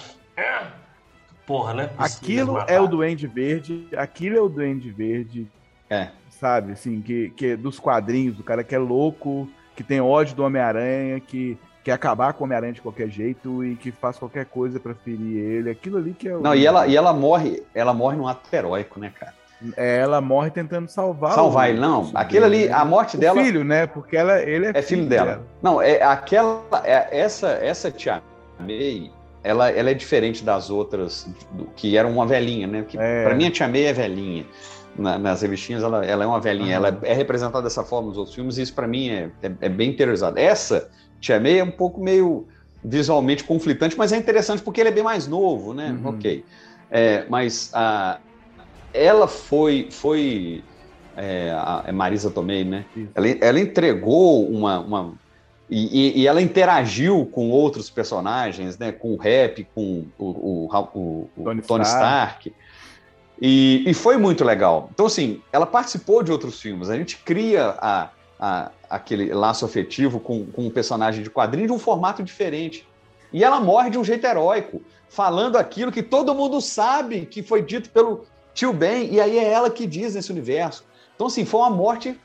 [1.45, 1.89] Porra, né?
[1.97, 5.47] Aquilo é o Duende Verde, aquilo é o Duende Verde,
[5.89, 6.07] É.
[6.43, 6.73] sabe?
[6.73, 10.43] Assim, que, que é dos quadrinhos, do cara que é louco, que tem ódio do
[10.43, 14.77] Homem-Aranha, que quer acabar com o Homem-Aranha de qualquer jeito e que faz qualquer coisa
[14.77, 15.69] pra ferir ele.
[15.69, 16.41] Aquilo ali que é o.
[16.41, 19.33] Não, e ela, e ela morre, ela morre num ato heróico, né, cara?
[19.77, 22.11] É, ela morre tentando salvar Salvar ele, não.
[22.13, 23.87] Aquilo ali, a morte o dela- filho, né?
[23.87, 25.41] Porque ela, ele é, É filho dela.
[25.61, 26.61] Não, é aquela.
[26.83, 28.21] É, essa, essa tia
[28.59, 29.09] May,
[29.41, 32.83] ela, ela é diferente das outras do- que eram uma velhinha, né?
[32.85, 33.23] Que, É.
[33.23, 34.45] Pra mim, a tia May é velhinha.
[34.95, 36.77] Na- nas revistinhas, ela, ela é uma velhinha.
[36.77, 36.87] Aham.
[36.87, 39.69] Ela é representada dessa forma nos outros filmes, e isso pra mim é, é, é
[39.69, 40.39] bem interessante.
[40.39, 40.87] Essa
[41.19, 42.47] tia May é um pouco meio
[42.83, 45.91] visualmente conflitante, mas é interessante porque ele é bem mais novo, né?
[45.93, 46.09] Uhum.
[46.09, 46.45] Ok.
[46.91, 48.19] É, mas a,
[48.93, 49.89] ela foi.
[49.91, 50.65] foi
[51.15, 52.85] é, a, é Marisa Tomei, né?
[53.15, 54.79] Ela, ela entregou uma.
[54.79, 55.15] uma
[55.69, 58.91] e, e- e ela interagiu com outros personagens, né?
[58.91, 62.49] Com o Rap, com o, o, o- o Tony Tony, Stark.
[62.49, 62.55] Stark.
[63.41, 64.89] E, e foi muito legal.
[64.93, 66.89] Então, assim, ela participou de outros filmes.
[66.89, 68.09] A gente cria a,
[68.39, 72.87] a- aquele laço afetivo com, com um personagem de quadrinho de um formato diferente.
[73.31, 77.61] E ela morre de um jeito heróico, falando aquilo que todo mundo sabe que foi
[77.63, 80.85] dito pelo tio Ben, e aí é ela que diz nesse universo.
[81.15, 82.19] Então, assim, foi uma morte.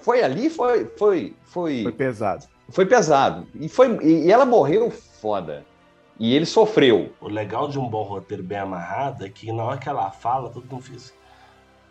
[0.00, 0.86] Foi ali, foi.
[0.96, 2.44] Foi, foi, Foi pesado.
[2.70, 3.46] foi pesado.
[3.54, 5.64] E, foi, e, e ela morreu foda.
[6.18, 7.12] E ele sofreu.
[7.20, 10.50] O legal de um bom roteiro bem amarrado é que na hora que ela fala,
[10.50, 11.12] todo mundo fica assim,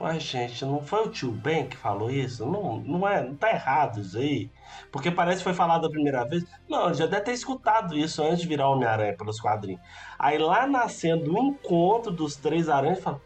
[0.04, 2.46] Ué, gente, não foi o tio Ben que falou isso?
[2.46, 4.50] Não, não, é, não tá errado isso aí.
[4.92, 6.44] Porque parece que foi falado a primeira vez.
[6.68, 9.82] Não, já deve ter escutado isso antes de virar Homem-Aranha pelos quadrinhos.
[10.20, 13.22] Aí lá nascendo o encontro dos três aranhas, fala.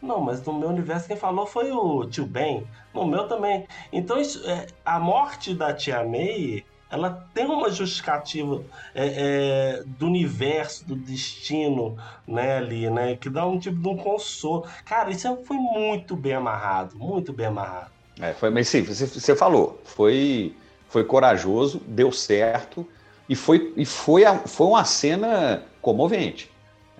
[0.00, 2.66] Não, mas no meu universo quem falou foi o tio Ben.
[2.94, 3.66] No meu também.
[3.92, 8.64] Então isso, é, a morte da tia May, ela tem uma justificativa
[8.94, 13.16] é, é, do universo, do destino, né, ali, né?
[13.16, 14.68] Que dá um tipo de um consolo.
[14.84, 17.92] Cara, isso foi muito bem amarrado, muito bem amarrado.
[18.20, 20.54] É, foi, mas sim, você, você falou, foi,
[20.88, 22.86] foi corajoso, deu certo
[23.28, 26.50] e foi, e foi, a- foi uma cena comovente.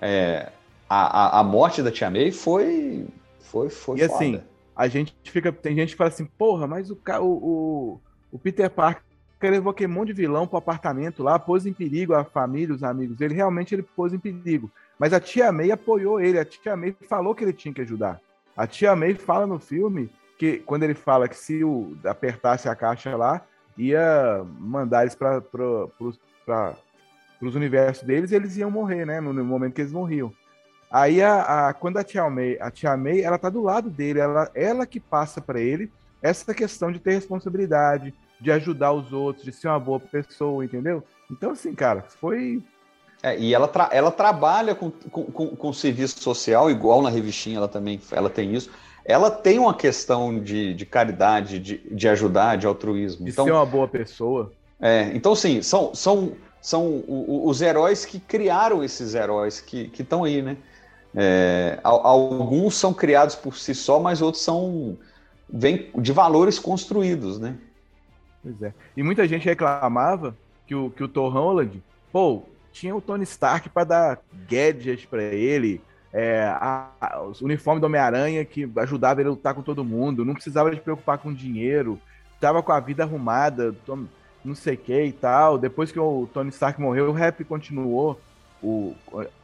[0.01, 0.51] É,
[0.89, 3.05] a, a, a morte da Tia May foi,
[3.39, 4.13] foi, foi E foda.
[4.15, 4.41] assim,
[4.75, 5.51] a gente fica.
[5.51, 9.03] Tem gente que fala assim, porra, mas o, o, o Peter Parker
[9.49, 13.17] levou aquele monte de vilão pro apartamento lá, pôs em perigo a família, os amigos
[13.17, 13.33] dele.
[13.33, 14.71] Realmente ele pôs em perigo.
[14.99, 18.19] Mas a tia May apoiou ele, a tia May falou que ele tinha que ajudar.
[18.55, 22.75] A tia May fala no filme que quando ele fala que se o, apertasse a
[22.75, 23.41] caixa lá,
[23.77, 25.41] ia mandar eles para
[27.41, 29.19] os universos deles e eles iam morrer, né?
[29.19, 30.31] No, no momento que eles morriam.
[30.91, 34.19] Aí, a, a- quando a Tia May, a Tia May, ela tá do lado dele,
[34.19, 35.91] ela, ela que passa para ele
[36.21, 38.13] essa questão de ter responsabilidade,
[38.43, 41.03] de ajudar os outros, de ser uma boa pessoa, entendeu?
[41.31, 42.61] Então, assim, cara, foi.
[43.23, 47.57] É, e ela, tra- ela trabalha com, com, com, com serviço social, igual na revistinha
[47.57, 48.69] ela também ela tem isso.
[49.05, 53.25] Ela tem uma questão de, de caridade, de, de ajudar, de altruísmo.
[53.25, 54.51] De então, ser uma boa pessoa.
[54.79, 60.41] É, então, sim, são, são, são os heróis que criaram esses heróis que estão aí,
[60.41, 60.57] né?
[61.15, 64.97] É, al- alguns são criados por si só, mas outros são
[65.49, 67.57] vêm de valores construídos, né?
[68.43, 68.73] Pois é.
[68.95, 70.35] E muita gente reclamava
[70.67, 71.81] que o, que o Tom Holland,
[72.11, 75.81] pô, tinha o Tony Stark para dar gadgets para ele,
[76.11, 80.25] é, a, a, os uniformes do Homem-Aranha que ajudava ele a lutar com todo mundo,
[80.25, 81.99] não precisava de preocupar com dinheiro,
[82.39, 83.73] tava com a vida arrumada,
[84.43, 85.57] não sei o que e tal.
[85.57, 88.19] Depois que o Tony Stark morreu, o rap continuou
[88.61, 88.93] o,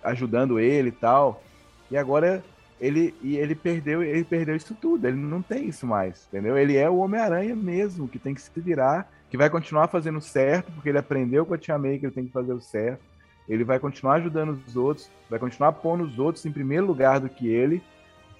[0.04, 1.42] ajudando ele e tal.
[1.90, 2.44] E agora
[2.80, 6.58] ele, e ele perdeu ele perdeu isso tudo, ele não tem isso mais, entendeu?
[6.58, 10.72] Ele é o Homem-Aranha mesmo, que tem que se virar, que vai continuar fazendo certo,
[10.72, 13.02] porque ele aprendeu com a Tia May que ele tem que fazer o certo.
[13.48, 17.28] Ele vai continuar ajudando os outros, vai continuar pondo os outros em primeiro lugar do
[17.30, 17.82] que ele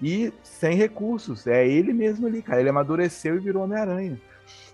[0.02, 1.48] e sem recursos.
[1.48, 2.60] É ele mesmo ali, cara.
[2.60, 4.20] Ele amadureceu e virou Homem-Aranha.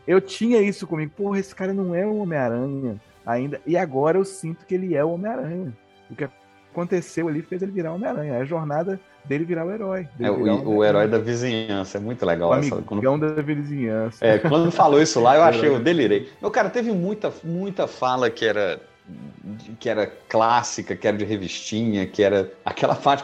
[0.06, 3.62] Eu tinha isso comigo, porra, esse cara não é o Homem-Aranha ainda.
[3.66, 5.76] E agora eu sinto que ele é o Homem-Aranha.
[6.10, 6.26] O que
[6.76, 8.34] aconteceu ali fez ele virar Homem-Aranha.
[8.34, 10.08] É a jornada dele virar o herói.
[10.20, 12.50] É, o, o, herói da vizinhança, é muito legal.
[12.50, 13.34] O essa, quando...
[13.34, 14.24] da vizinhança.
[14.24, 16.30] É, quando falou isso lá, eu achei, eu delirei.
[16.42, 18.80] Meu cara, teve muita, muita fala que era
[19.80, 23.24] que era clássica, que era de revistinha, que era aquela parte.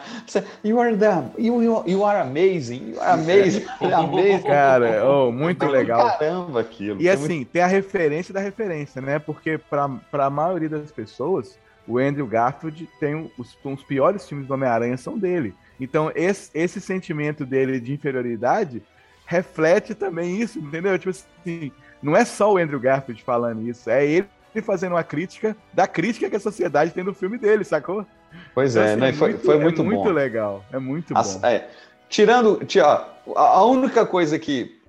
[0.64, 4.43] You are the, you, you, you are amazing, you are amazing, amazing.
[4.43, 6.06] Cara, oh, muito legal.
[6.20, 7.02] Caramba, aquilo.
[7.02, 7.49] E assim, muito...
[7.49, 9.18] tem a referência da referência, né?
[9.18, 11.58] Porque para a maioria das pessoas,
[11.92, 15.54] o Andrew Garfield tem os, os piores filmes do Homem-Aranha são dele.
[15.80, 18.82] Então, esse, esse sentimento dele de inferioridade
[19.26, 20.98] reflete também isso, entendeu?
[20.98, 21.72] Tipo assim,
[22.02, 24.28] não é só o Andrew Garfield falando isso, é ele
[24.64, 28.06] fazendo uma crítica da crítica que a sociedade tem no filme dele, sacou?
[28.54, 29.14] Pois então, é, assim, né?
[29.14, 30.10] Foi muito, foi muito, é muito bom.
[30.10, 30.64] legal.
[30.72, 31.39] É muito bom.
[31.44, 31.70] é,
[32.10, 34.80] tirando, tia, a única coisa que.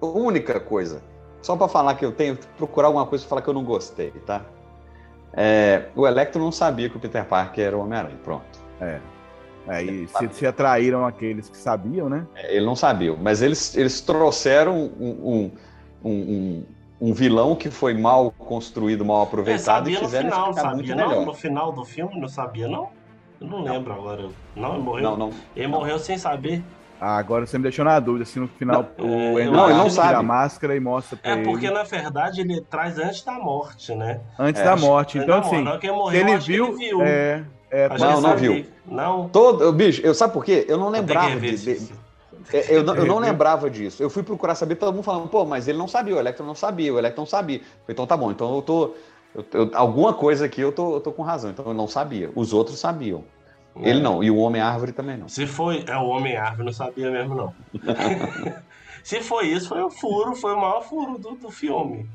[0.00, 1.02] A única coisa.
[1.42, 4.10] Só para falar que eu tenho procurar alguma coisa para falar que eu não gostei,
[4.26, 4.44] tá?
[5.32, 8.18] É, o Electro não sabia que o Peter Parker era o Homem-Aranha.
[8.22, 8.60] Pronto.
[8.80, 8.98] É.
[9.68, 12.26] Aí se, se, atraíram aqueles que sabiam, né?
[12.34, 15.50] É, ele não sabia, mas eles, eles trouxeram um,
[16.02, 16.64] um, um,
[17.00, 21.08] um vilão que foi mal construído, mal aproveitado e fizeram no final, ficar muito não?
[21.08, 21.26] melhor.
[21.26, 22.88] No final do filme não sabia, não?
[23.40, 23.72] Eu não, não.
[23.72, 24.28] lembro agora.
[24.56, 25.02] Não, ele morreu.
[25.02, 25.30] Não, não.
[25.54, 26.62] Ele morreu sem saber.
[27.00, 29.78] Ah, agora você me deixou na dúvida se no final não, o é, não, ele
[29.78, 31.74] não sabe a máscara e mostra pra É porque ele.
[31.74, 34.20] na verdade ele traz antes da morte, né?
[34.38, 35.16] Antes é, da morte.
[35.16, 35.62] Então assim.
[35.62, 38.66] Não, morreu, ele viu, ele viu, é, é não, não viu.
[38.84, 39.28] Não.
[39.30, 40.66] Todo, bicho, eu sabe por quê?
[40.68, 41.92] Eu não lembrava de, de,
[42.52, 44.02] é, eu, não, eu não lembrava disso.
[44.02, 46.54] Eu fui procurar saber, todo mundo falando, pô, mas ele não sabia, o Electron não
[46.54, 47.60] sabia, o Electron sabia.
[47.88, 48.94] Então tá bom, então eu tô.
[49.34, 52.30] Eu, eu, alguma coisa aqui eu tô, eu tô com razão, então eu não sabia.
[52.34, 53.24] Os outros sabiam.
[53.76, 53.90] É.
[53.90, 55.28] Ele não, e o Homem-Árvore também não.
[55.28, 55.84] Se foi.
[55.86, 57.54] É, o Homem-Árvore não sabia mesmo, não.
[59.02, 62.06] Se foi isso, foi o furo, foi o maior furo do, do filme.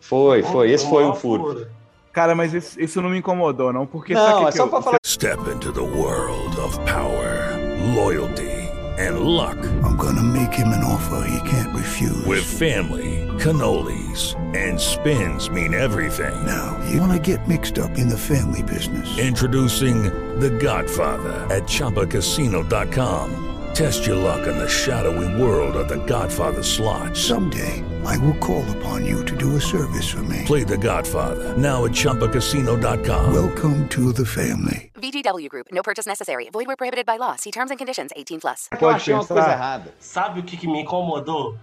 [0.00, 0.72] Foi, foi.
[0.72, 1.44] Esse foi o furo.
[1.44, 1.66] furo.
[2.12, 4.12] Cara, mas isso, isso, não me incomodou, não, porque.
[4.12, 4.98] Não, é só pra falar.
[5.06, 7.56] Step into the world of power,
[7.94, 8.62] loyalty.
[8.98, 9.58] and luck.
[9.82, 12.24] I'm gonna make him an offer he can't refuse.
[12.26, 13.11] With family,
[13.42, 16.34] cannolis, and spins mean everything.
[16.46, 19.18] Now, you wanna get mixed up in the family business.
[19.18, 20.04] Introducing
[20.38, 23.48] The Godfather at Choppacasino.com.
[23.74, 27.16] Test your luck in the shadowy world of The Godfather slot.
[27.16, 30.42] Someday, I will call upon you to do a service for me.
[30.46, 33.32] Play The Godfather now at Choppacasino.com.
[33.34, 34.92] Welcome to the family.
[34.94, 35.66] VGW Group.
[35.72, 36.48] No purchase necessary.
[36.52, 37.34] Void where prohibited by law.
[37.36, 38.12] See terms and conditions.
[38.14, 38.68] 18 plus.
[38.80, 39.92] Eu achei uma coisa errada.
[39.98, 41.56] Sabe o que, que me incomodou?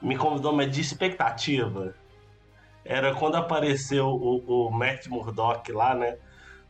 [0.00, 1.94] Me incomodou, mas de expectativa.
[2.84, 6.16] Era quando apareceu o, o Matt Murdock lá, né?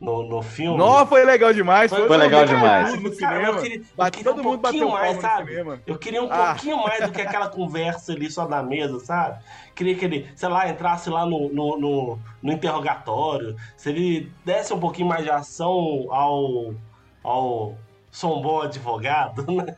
[0.01, 0.77] no, no filme.
[0.77, 1.91] Nossa, foi legal demais.
[1.91, 2.95] Foi, foi legal demais.
[3.19, 5.81] Cara, eu queria, eu queria todo um mundo pouquinho mais, sabe?
[5.87, 6.49] Eu queria um ah.
[6.49, 9.43] pouquinho mais do que aquela conversa ali só da mesa, sabe?
[9.75, 13.57] Queria que ele, sei lá, entrasse lá no, no, no, no interrogatório.
[13.77, 16.75] Se ele desse um pouquinho mais de ação ao,
[17.23, 17.75] ao
[18.11, 19.77] Som Bom Advogado, né?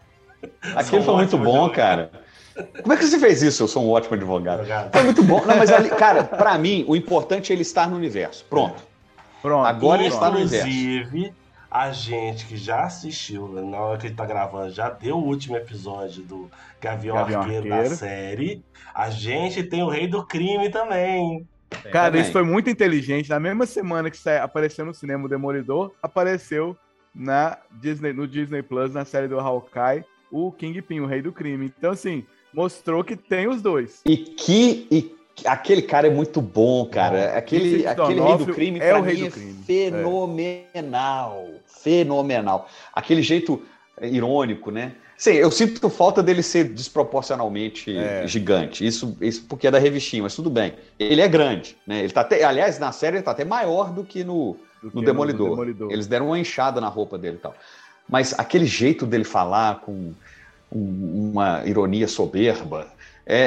[0.74, 1.74] Aquilo foi muito bom, advogado.
[1.74, 2.11] cara.
[2.83, 3.63] Como é que você fez isso?
[3.63, 4.61] Eu sou um ótimo advogado.
[4.61, 4.93] advogado.
[4.93, 5.45] Foi muito bom.
[5.45, 8.45] Não, mas ali, cara, para mim, o importante é ele estar no universo.
[8.49, 8.83] Pronto.
[9.41, 9.67] Pronto.
[9.67, 11.33] Agora ele está no Inclusive,
[11.71, 15.57] a gente que já assistiu, na hora que ele tá gravando, já deu o último
[15.57, 16.51] episódio do
[16.81, 18.65] Gavião, Gavião Arqueiro, Arqueiro, da série.
[18.95, 21.47] A gente tem o Rei do Crime também.
[21.93, 22.23] Cara, também.
[22.23, 23.29] isso foi muito inteligente.
[23.29, 26.77] Na mesma semana que apareceu no cinema o Demolidor, apareceu
[27.15, 31.73] na Disney, no Disney Plus, na série do Hawkeye, o Kingpin, o Rei do Crime.
[31.79, 34.01] Então, assim, mostrou que tem os dois.
[34.05, 37.36] E que, e Aquele cara é muito bom, cara.
[37.36, 39.62] Aquele, aquele rei do crime, é o rei do é crime.
[39.64, 41.46] fenomenal.
[41.46, 41.59] É.
[41.66, 42.68] Fenomenal.
[42.92, 43.62] Aquele jeito
[44.03, 44.92] irônico, né?
[45.16, 48.26] Sim, eu sinto falta dele ser desproporcionalmente é.
[48.26, 48.86] gigante.
[48.86, 50.74] Isso, isso porque é da revistinha, mas tudo bem.
[50.99, 52.01] Ele é grande, né?
[52.01, 55.01] Ele tá até, aliás, na série ele tá até maior do que no, do no,
[55.01, 55.49] que Demolidor.
[55.49, 55.92] no Demolidor.
[55.92, 57.55] Eles deram uma enxada na roupa dele e tal.
[58.09, 60.12] Mas aquele jeito dele falar com
[60.71, 62.87] uma ironia soberba,
[63.27, 63.39] é,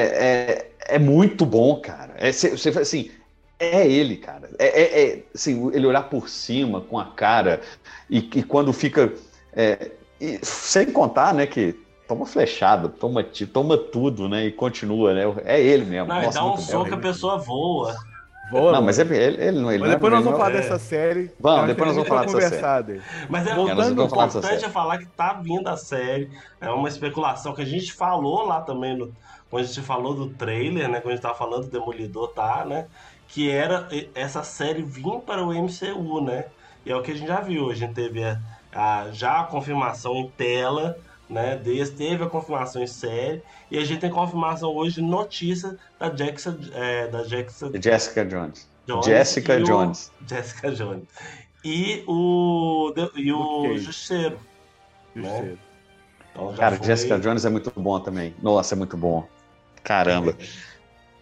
[0.90, 2.14] é, é muito bom, cara.
[2.18, 3.12] É, você, assim,
[3.60, 4.50] é ele, cara.
[4.58, 7.62] É, é, é, assim, ele olhar por cima com a cara
[8.10, 9.14] e, e quando fica.
[9.54, 11.76] É, e, sem contar, né, que
[12.08, 15.24] toma flechada, toma, toma tudo, né, e continua, né?
[15.46, 16.08] É ele mesmo.
[16.08, 17.96] Não, Nossa, dá um soco, a pessoa voa.
[18.52, 21.32] Voa, não, mas é, ele, ele não ele mas depois nós vamos falar dessa série.
[21.40, 23.02] Vamos, depois nós vamos falar dessa série.
[23.30, 26.30] Mas é, voltando, importante é falar que tá vindo a série.
[26.60, 29.14] É uma especulação que a gente falou lá também no,
[29.50, 31.00] quando a gente falou do trailer, né?
[31.00, 32.88] Quando a gente tava falando do Demolidor, tá, né?
[33.28, 36.46] Que era essa série vir para o MCU, né?
[36.86, 37.72] E é o que a gente já viu.
[37.72, 38.38] A gente teve a,
[38.74, 40.98] a já a confirmação em tela,
[41.32, 41.56] né?
[41.56, 43.42] Desde, teve a confirmação em série.
[43.72, 48.70] E a gente tem confirmação hoje, notícia da, Jackson, é, da Jackson, Jessica Jones.
[48.88, 50.12] Jones Jessica Jones.
[50.28, 51.04] Jessica Jones.
[51.64, 53.78] e o, e o Ok.
[53.78, 54.38] Justiceiro.
[55.16, 55.60] Justiceiro.
[56.32, 58.36] Então Cara, foi- Jessica Jones é muito bom também.
[58.42, 59.26] Nossa, é muito bom.
[59.84, 60.36] Caramba.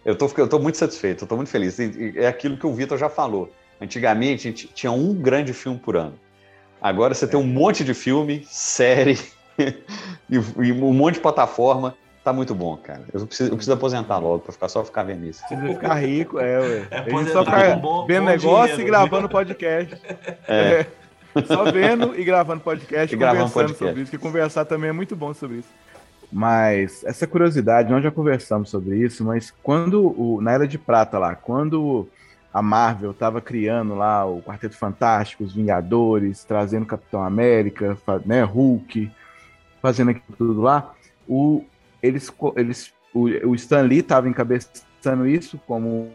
[0.04, 1.78] Eu tô, eu tô muito satisfeito, eu tô muito feliz.
[1.78, 3.52] E- e É aquilo que o Vitor já falou.
[3.80, 6.18] Antigamente a gente tinha um grande filme por ano.
[6.80, 9.18] Agora você tem um monte de filme, série
[10.28, 11.94] e, e um monte de plataforma.
[12.22, 13.02] Tá muito bom, cara.
[13.14, 15.42] Eu preciso, eu preciso aposentar logo pra ficar só ficar vendo isso.
[15.48, 16.86] Precisa ficar rico, é, ué.
[16.90, 20.02] É a gente só aposentar fica com bom- vendo bom negócio dinheiro, e gravando podcast.
[20.46, 20.86] É.
[21.34, 21.42] É.
[21.46, 23.86] Só vendo e gravando podcast, E gravando conversando podcast.
[23.88, 25.68] sobre isso, que conversar também é muito bom sobre isso.
[26.32, 31.18] Mas essa curiosidade, nós já conversamos sobre isso, mas quando o, na Era de Prata
[31.18, 32.08] lá, quando
[32.52, 37.96] a Marvel estava criando lá o Quarteto Fantástico, os Vingadores, trazendo Capitão América,
[38.26, 39.10] né, Hulk,
[39.80, 40.94] fazendo aquilo tudo lá,
[41.28, 41.64] o,
[42.02, 46.10] eles, eles, o, o Stan Lee estava encabeçando isso como,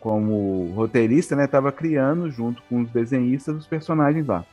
[0.00, 1.44] como roteirista, né?
[1.44, 4.44] Estava criando junto com os desenhistas os personagens lá.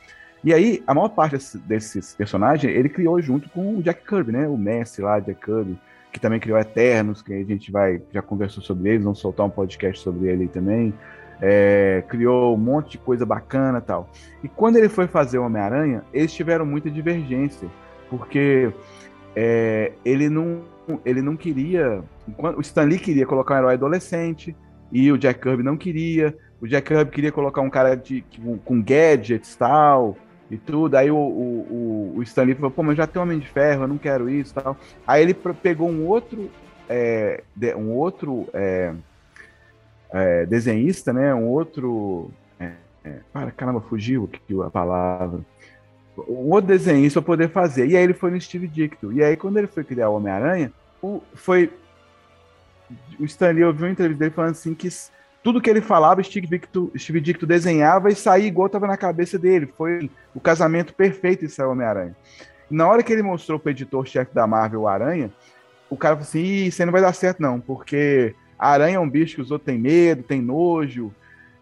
[0.44, 4.32] E aí, a maior parte desse- desses personagens, ele criou junto com o Jack Kirby,
[4.32, 4.48] né?
[4.48, 5.78] O mestre lá, Jack Kirby,
[6.12, 9.50] que também criou Eternos, que a gente vai, já conversou sobre eles, vamos soltar um
[9.50, 10.94] podcast sobre ele também.
[11.40, 14.08] É, criou um monte de coisa bacana tal.
[14.42, 17.68] E quando ele foi fazer o Homem-Aranha, eles tiveram muita divergência,
[18.08, 18.72] porque
[19.34, 20.62] é, ele, não,
[21.04, 22.02] ele não queria.
[22.56, 24.56] O Stan Lee queria colocar um herói adolescente,
[24.92, 26.36] e o Jack Kirby não queria.
[26.60, 28.24] O Jack Kirby queria colocar um cara de,
[28.64, 30.16] com, gadgets e tal,
[30.50, 30.96] e tudo.
[30.96, 33.84] Aí o, o, o, o Stan Lee falou: pô, mas já tem Homem de Ferro,
[33.84, 34.76] eu não quero isso tal.
[35.06, 36.50] Aí ele pegou um outro.
[36.88, 37.42] é,
[37.76, 38.92] um outro é,
[40.10, 41.34] é, desenhista, né?
[41.34, 42.30] Um outro.
[42.58, 42.72] É,
[43.04, 44.28] é, para, caramba, fugiu
[44.64, 45.40] a palavra.
[46.16, 47.86] Um outro desenhista para poder fazer.
[47.86, 49.12] E aí ele foi no Steve Dicto.
[49.12, 51.70] E aí, quando ele foi criar o Homem-Aranha, o- foi.
[53.18, 54.88] O Stan Lee ouviu uma entrevista dele falando assim que
[55.42, 59.38] tudo que ele falava, Steve Dicto, Steve Dicto desenhava e saía igual estava na cabeça
[59.38, 59.68] dele.
[59.76, 62.16] Foi o casamento perfeito isso é Homem-Aranha.
[62.70, 65.30] Na hora que ele mostrou para o editor-chefe da Marvel, o Aranha,
[65.88, 68.96] o cara falou assim: Ih, isso aí não vai dar certo, não, porque a aranha
[68.96, 71.12] é um bicho que os outros têm medo, tem nojo.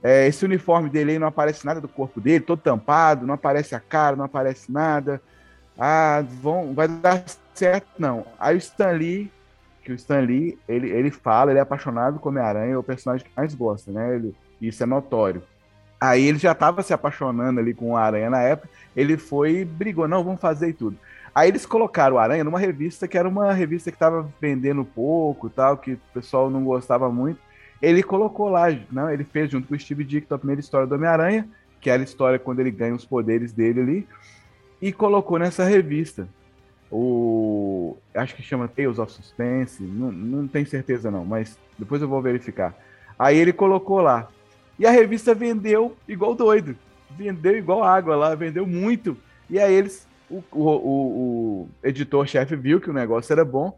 [0.05, 3.74] É, esse uniforme dele aí não aparece nada do corpo dele, todo tampado, não aparece
[3.74, 5.18] a cara, não aparece nada.
[5.78, 7.24] Ah, vão, vai dar
[7.55, 8.26] certo, não.
[8.38, 9.32] Aí o Stan Lee,
[9.82, 13.26] que o Stan Lee, ele, ele fala, ele é apaixonado com Homem-Aranha, é o personagem
[13.26, 14.16] que mais gosta, né?
[14.16, 15.42] Ele, isso é notório.
[15.98, 19.64] Aí ele já estava se apaixonando ali com o Aranha na época, ele foi e
[19.64, 20.98] brigou, não, vamos fazer e tudo.
[21.34, 25.48] Aí eles colocaram o Aranha numa revista que era uma revista que estava vendendo pouco,
[25.48, 27.40] tal, que o pessoal não gostava muito.
[27.83, 30.95] Ele colocou lá, não, ele fez junto com o Steve Dicto a primeira história do
[30.95, 31.49] Homem-Aranha,
[31.81, 34.09] que era a história quando ele ganha os poderes dele ali,
[34.81, 36.27] e colocou nessa revista.
[36.91, 42.09] O acho que chama Tales of Suspense, não, não tenho certeza não, mas depois eu
[42.09, 42.75] vou verificar.
[43.18, 44.29] Aí ele colocou lá.
[44.79, 46.77] E a revista vendeu igual doido.
[47.11, 49.16] Vendeu igual água lá, vendeu muito.
[49.51, 53.77] E aí eles o, o, o- o editor-chefe viu que o negócio era bom.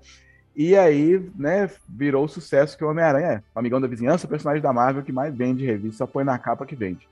[0.57, 3.43] E aí, né, virou o sucesso que o Homem-Aranha é.
[3.55, 6.39] O amigão da vizinhança, o personagem da Marvel que mais vende revista, só põe na
[6.39, 7.07] capa que vende.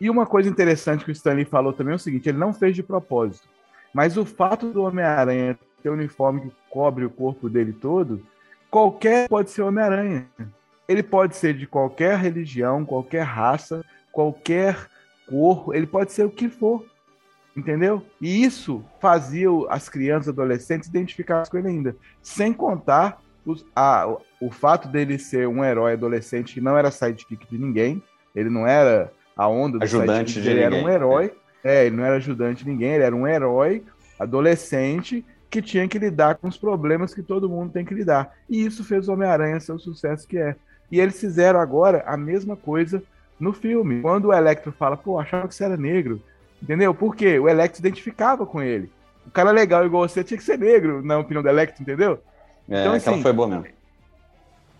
[0.00, 2.74] E uma coisa interessante que o Stanley falou também é o seguinte: ele não fez
[2.74, 3.48] de propósito.
[3.92, 8.20] Mas o fato do Homem-Aranha ter um uniforme que cobre o corpo dele todo,
[8.70, 10.26] qualquer pode ser Homem-Aranha.
[10.88, 14.88] Ele pode ser de qualquer religião, qualquer raça, qualquer
[15.28, 16.84] cor, ele pode ser o que for.
[17.56, 18.02] Entendeu?
[18.20, 21.96] E isso fazia as crianças e adolescentes identificar com ele ainda.
[22.22, 26.90] Sem contar os- a- o, o fato dele ser um herói adolescente que não era
[26.90, 28.02] sidekick de ninguém,
[28.34, 30.94] ele não era a onda do Ajudante sidekick, de ele era um ninguém.
[30.94, 31.32] herói.
[31.62, 33.82] É, ele não era ajudante de ninguém, ele era um herói
[34.18, 38.32] adolescente que tinha que lidar com os problemas que todo mundo tem que lidar.
[38.50, 40.56] E isso fez o Homem-Aranha ser o sucesso que é.
[40.90, 43.02] E eles fizeram agora a mesma coisa
[43.38, 44.00] no filme.
[44.02, 46.20] Quando o Electro fala, pô, achava que você era negro.
[46.64, 46.94] Entendeu?
[46.94, 47.38] Por quê?
[47.38, 48.90] O Electro identificava com ele.
[49.26, 52.18] O cara legal igual você tinha que ser negro, na opinião do Electro, entendeu?
[52.68, 53.66] É, Então, assim, foi boa mesmo.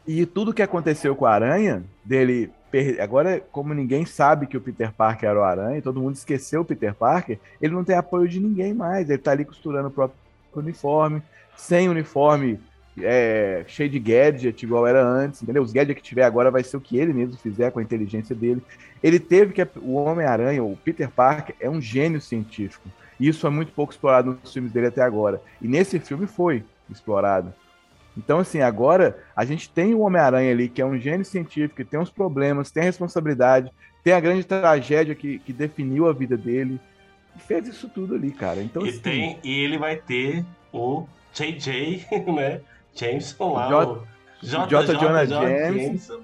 [0.06, 2.50] E tudo que aconteceu com a Aranha, dele.
[2.70, 6.62] per- Agora, como ninguém sabe que o Peter Parker era o Aranha, todo mundo esqueceu
[6.62, 9.08] o Peter Parker, ele não tem apoio de ninguém mais.
[9.10, 10.18] Ele tá ali costurando o próprio
[10.54, 11.22] uniforme,
[11.56, 12.58] sem uniforme,
[13.00, 15.62] é, cheio de gadget, igual era antes, entendeu?
[15.62, 18.34] Os gadgets que tiver agora vai ser o que ele mesmo fizer com a inteligência
[18.34, 18.62] dele.
[19.02, 19.66] Ele teve que.
[19.80, 22.88] O Homem-Aranha, o Peter Parker, é um gênio científico.
[23.18, 25.40] E isso é muito pouco explorado nos filmes dele até agora.
[25.60, 27.52] E nesse filme foi explorado.
[28.16, 31.84] Então, assim, agora a gente tem o Homem-Aranha ali, que é um gênio científico, que
[31.84, 33.72] tem uns problemas, tem a responsabilidade,
[34.04, 36.80] tem a grande tragédia que, que definiu a vida dele.
[37.36, 38.62] E fez isso tudo ali, cara.
[38.62, 42.60] Então, E, assim, tem, e ele vai ter o JJ, né?
[42.94, 44.06] Jameson lá, J- o
[44.42, 44.66] J.
[44.68, 44.94] J.
[44.94, 45.40] Jonah J.
[45.68, 46.20] Jameson.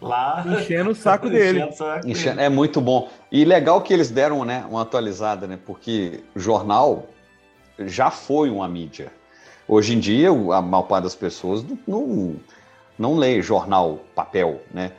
[0.00, 0.44] Lá.
[0.46, 1.58] Enchendo o saco dele.
[1.58, 2.12] Enchendo o saco dele.
[2.12, 3.08] Enche- É muito bom.
[3.32, 5.58] E legal que eles deram né, uma atualizada, né?
[5.64, 7.06] Porque o jornal
[7.78, 9.10] já foi uma mídia.
[9.66, 12.36] Hoje em dia, a maior parte das pessoas não, não,
[12.98, 14.92] não lê jornal papel, né?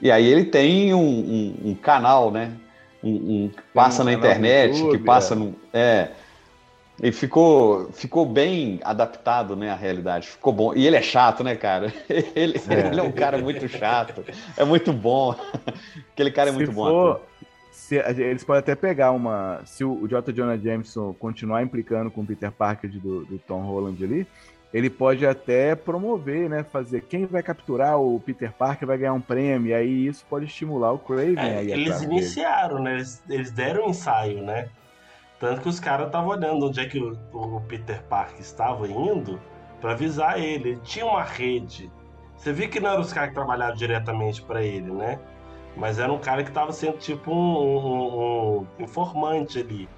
[0.00, 2.52] E aí ele tem um, um- um canal, né?
[3.04, 5.36] Um, um que passa um na internet, que YouTube, passa é.
[5.36, 5.54] no.
[5.72, 6.08] É.
[7.00, 10.26] E ficou, ficou bem adaptado, né, à realidade.
[10.26, 10.74] Ficou bom.
[10.74, 11.92] E ele é chato, né, cara?
[12.34, 12.88] Ele É.
[12.88, 14.24] ele é um cara muito chato.
[14.56, 15.32] É muito bom.
[16.12, 16.84] Aquele cara é muito se bom.
[16.90, 17.20] for- ator.
[17.70, 19.60] se- eles podem até pegar uma.
[19.64, 20.32] Se o, o J.
[20.32, 24.26] Jonah Jameson continuar implicando com o Peter Parker de- do, do Tom Holland ali,
[24.74, 26.64] ele pode até promover, né?
[26.64, 29.68] Fazer quem vai capturar o Peter Parker vai ganhar um prêmio.
[29.68, 32.12] E aí isso pode estimular o Craven É, aí eles atrás dele.
[32.14, 32.94] iniciaram, né?
[32.94, 34.68] Eles, eles deram um ensaio, né?
[35.40, 39.40] Tanto que os caras estavam olhando onde é que o, o Peter Parker estava indo
[39.80, 40.70] pra avisar ele.
[40.70, 41.90] Ele tinha uma rede.
[42.36, 45.18] Você viu que não eram os caras que trabalhavam diretamente pra ele, né?
[45.76, 49.88] Mas era um cara que tava sendo tipo um, um- um informante ali.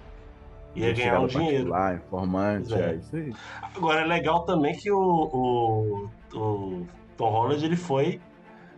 [0.75, 1.71] Ia ganhar um dinheiro.
[1.71, 2.91] particular, informante, é.
[2.91, 3.33] é isso aí.
[3.75, 6.87] Agora é legal também que o, o, o
[7.17, 8.21] Tom Holland ele foi,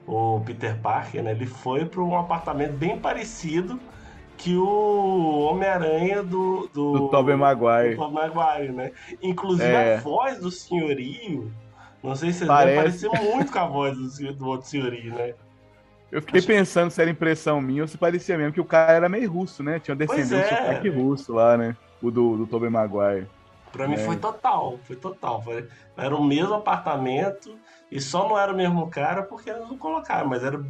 [0.07, 1.33] o Peter Parker, né?
[1.33, 3.79] Ele foi para um apartamento bem parecido
[4.37, 7.95] que o Homem-Aranha do, do, Do Tobey Maguire.
[7.95, 8.93] do Tobey Maguire, né?
[9.23, 9.97] Inclusive É.
[9.97, 11.53] a voz do senhorio,
[12.03, 13.07] não sei se vocês Parece.
[13.09, 15.35] parecia muito com a voz do, do outro senhorio, né?
[16.11, 19.09] Eu fiquei pensando se era impressão minha ou se parecia mesmo, que o cara era
[19.09, 19.79] meio russo, né?
[19.79, 20.57] Tinha um descendente é.
[20.67, 21.77] sotaque russo lá, né?
[22.03, 23.27] O do, do Tobey Maguire.
[23.73, 23.99] Pra mim É.
[23.99, 25.41] foi total, foi total.
[25.41, 25.67] Foi-
[25.97, 27.57] era o mesmo apartamento
[27.91, 30.63] e só não era o mesmo cara porque eles não colocaram, mas era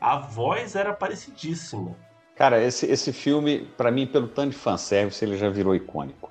[0.00, 1.96] a voz era parecidíssima.
[2.36, 6.30] Cara, esse, esse filme, pra mim, pelo tanto de fanservice, ele já virou icônico.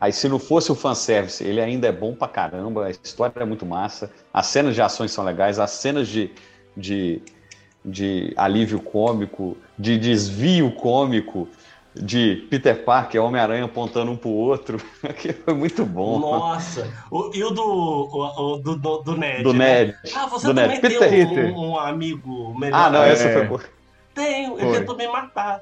[0.00, 3.44] Aí, se não fosse o fanservice, ele ainda é bom pra caramba, a história é
[3.44, 6.30] muito massa, as cenas de ações são legais, as cenas de,
[6.76, 7.20] de,
[7.84, 11.46] de alívio cômico, de desvio cômico,
[11.94, 14.78] de Peter Parker, Homem-Aranha apontando um pro outro,
[15.18, 16.18] que foi muito bom.
[16.20, 16.88] Nossa!
[17.10, 19.42] O- e o do, o, o do, do, do Ned?
[19.42, 19.86] Do né?
[19.86, 19.96] Ned.
[20.14, 20.98] Ah, você Do também Ned.
[20.98, 21.52] tem Peter.
[21.54, 22.76] um, um amigo melhor.
[22.86, 23.32] Ah, não, essa É.
[23.32, 23.60] foi boa.
[24.14, 24.78] Tenho, ele Foi.
[24.78, 25.60] tentou me matar.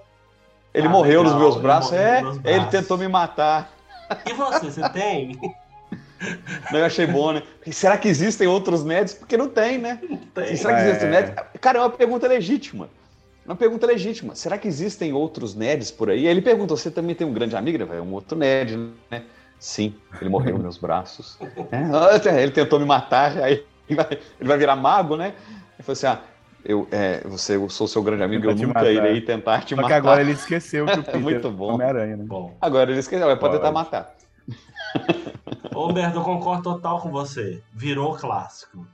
[0.74, 2.70] Ele Ah, morreu nos legal, meus ele braços, é, nos meus ele braços.
[2.70, 3.70] tentou me matar.
[4.26, 5.38] E você, você tem?
[6.72, 7.42] Não, eu achei bom, né?
[7.66, 9.14] E será que existem outros Neds?
[9.14, 10.00] Porque não tem, né?
[10.34, 10.56] tem.
[10.56, 10.88] Será que É.
[10.88, 11.32] existem Neds?
[11.60, 12.88] Cara, é uma pergunta legítima.
[13.46, 14.34] Uma pergunta legítima.
[14.34, 16.18] Será que existem outros Neds por aí?
[16.20, 17.76] Aí ele perguntou: você também tem um grande amigo?
[17.78, 18.76] Ele falou, um outro Ned,
[19.10, 19.22] né?
[19.58, 21.38] Sim, ele morreu nos meus braços.
[21.72, 24.06] É, ele tentou me matar, aí ele vai,
[24.38, 25.28] ele vai virar mago, né?
[25.48, 26.20] Ele falou assim: ah,
[26.64, 28.92] eu, é, você, eu sou seu grande amigo, eu te nunca matar.
[28.92, 29.88] irei tentar te Só matar.
[29.88, 31.74] que agora ele esqueceu que o Peter Muito é bom.
[31.74, 32.24] Homem-Aranha, né?
[32.26, 32.56] Bom.
[32.60, 33.62] Agora ele esqueceu, vai poder Pode.
[33.62, 34.14] tentar matar.
[35.74, 37.62] Ô, Humberto, eu concordo total com você.
[37.72, 38.86] Virou clássico.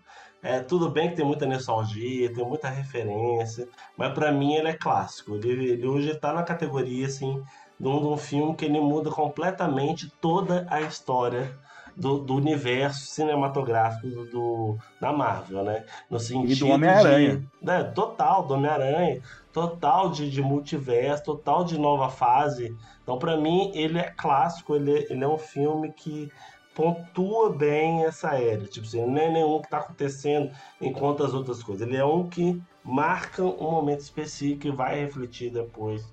[0.43, 4.75] É, tudo bem que tem muita nostalgia, tem muita referência, mas pra mim ele é
[4.75, 5.37] clássico.
[5.37, 7.43] Ele, ele hoje tá na categoria, assim,
[7.81, 11.57] de um, de um filme que ele muda completamente toda a história
[11.97, 15.85] do, do universo cinematográfico do, do- da Marvel, né?
[16.11, 17.37] No sentido Homem-Aranha.
[17.37, 19.21] de- né, total, do Homem-Aranha,
[19.53, 22.75] total de, de multiverso, total de nova fase.
[23.03, 26.31] Então, pra mim, ele é clássico, ele, ele é um filme que
[26.75, 28.65] pontua bem essa era.
[28.67, 31.87] Tipo assim, não é nenhum que tá acontecendo enquanto as outras coisas.
[31.87, 36.05] Ele é um que marca um momento específico e vai refletir depois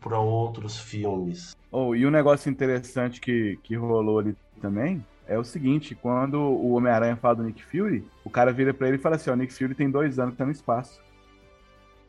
[0.00, 1.54] para outros filmes.
[1.72, 6.72] Oh, e um negócio interessante que, que rolou ali também é o seguinte: quando o
[6.74, 9.36] Homem-Aranha fala do Nick Fury, o cara vira pra ele e fala assim: ó, o
[9.36, 11.00] Nick Fury tem dois anos que tá no espaço.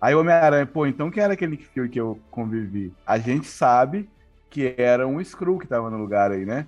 [0.01, 2.91] Aí o Homem-Aranha, pô, então quem era aquele Nick Fury que eu convivi?
[3.07, 4.09] A gente sabe
[4.49, 6.67] que era um Skrull que tava no lugar aí, né?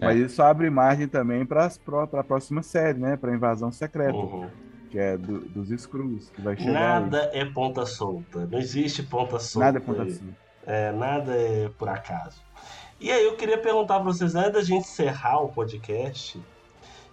[0.00, 0.06] É.
[0.06, 3.16] Mas isso abre margem também para a próxima série, né?
[3.16, 4.48] Pra Invasão Secreta, Uhum.
[4.90, 6.70] que é do- dos Skrulls, que vai chegar.
[6.70, 7.02] aí.
[7.02, 8.46] Nada é ponta solta.
[8.46, 9.66] Não existe ponta solta.
[9.66, 10.10] Nada é ponta aí.
[10.10, 10.43] solta.
[10.66, 12.42] É, nada é por acaso.
[13.00, 16.40] E aí eu queria perguntar para vocês, antes da gente encerrar o podcast,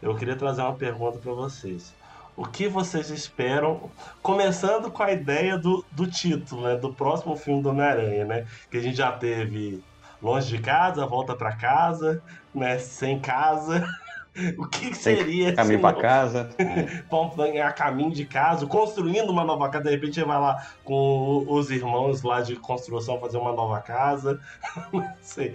[0.02, 1.94] eu queria trazer uma pergunta para vocês.
[2.36, 3.92] O que vocês esperam,
[4.22, 8.48] começando com a ideia do, do título, né, do próximo filme do Homem-Aranha, né?
[8.70, 9.84] Que a gente já teve
[10.22, 12.24] Longe de Casa, Volta para Casa,
[12.56, 13.86] né, Sem Casa.
[14.58, 16.50] O que, que seria esse Caminho pra novo- casa.
[17.12, 19.86] Vamos a caminho de casa, construindo uma nova casa.
[19.86, 24.40] De repente vai lá com os irmãos lá de construção fazer uma nova casa.
[24.94, 25.54] Não sei.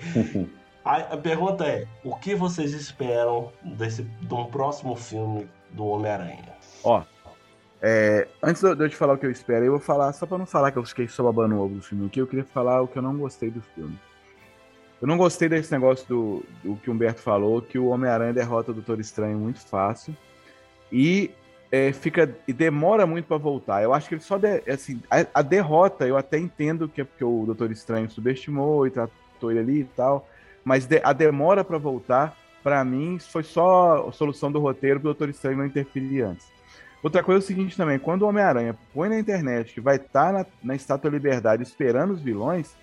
[0.85, 6.45] A, a pergunta é: o que vocês esperam desse, de um próximo filme do Homem-Aranha?
[6.85, 7.03] Ó,
[7.81, 10.39] é, antes de eu te falar o que eu espero, eu vou falar, só pra
[10.39, 12.83] não falar que eu fiquei só babando o ovo do filme aqui, eu queria falar
[12.83, 13.99] o que eu não gostei do filme.
[15.01, 18.71] Eu não gostei desse negócio do, do que o Humberto falou, que o Homem-Aranha derrota
[18.71, 20.17] o Doutor Estranho muito fácil.
[20.91, 21.31] E
[21.71, 23.83] é, fica e demora muito para voltar.
[23.83, 27.05] Eu acho que ele só de, assim a, a, derrota eu até entendo que é
[27.05, 30.29] porque o Doutor Estranho subestimou e tratou ele ali e tal,
[30.65, 35.11] mas de, a demora para voltar para mim foi só a solução do roteiro para
[35.11, 36.51] o Doutor Estranho não interferir antes.
[37.03, 40.27] Outra coisa é o seguinte também, quando o Homem-Aranha põe na internet que vai estar
[40.27, 42.75] tá na, na Estátua da Liberdade esperando os vilões,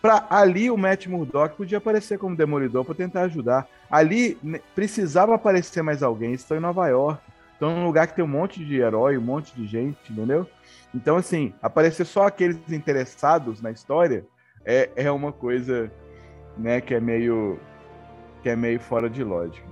[0.00, 3.68] para ali o Matt Murdock podia aparecer como demolidor para tentar ajudar.
[3.90, 6.32] Ali né, precisava aparecer mais alguém.
[6.32, 7.22] Estão em Nova York,
[7.52, 10.46] estão num lugar que tem um monte de herói, um monte de gente, entendeu?
[10.94, 14.24] Então, assim, aparecer só aqueles interessados na história
[14.64, 15.90] é, é uma coisa
[16.56, 17.58] né, que é meio
[18.42, 19.68] que é meio fora de lógica.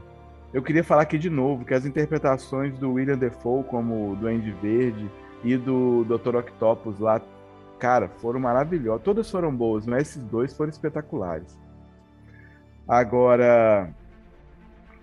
[0.52, 5.10] Eu queria falar aqui de novo que as interpretações do William Defoe como Duende Verde
[5.42, 6.36] e do Dr.
[6.36, 7.20] Octopus lá
[7.78, 9.02] cara, foram maravilhosas.
[9.02, 11.56] Todas foram boas, mas esses dois foram espetaculares.
[12.86, 13.90] Agora,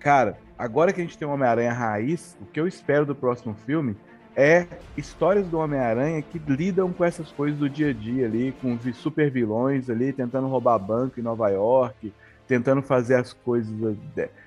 [0.00, 3.54] cara, agora que a gente tem o Homem-Aranha raiz, o que eu espero do próximo
[3.54, 3.96] filme
[4.34, 4.66] é
[4.96, 9.30] histórias do Homem-Aranha que lidam com essas coisas do dia a dia ali, com super
[9.30, 12.12] vilões ali, tentando roubar banco em Nova York,
[12.46, 13.72] tentando fazer as coisas,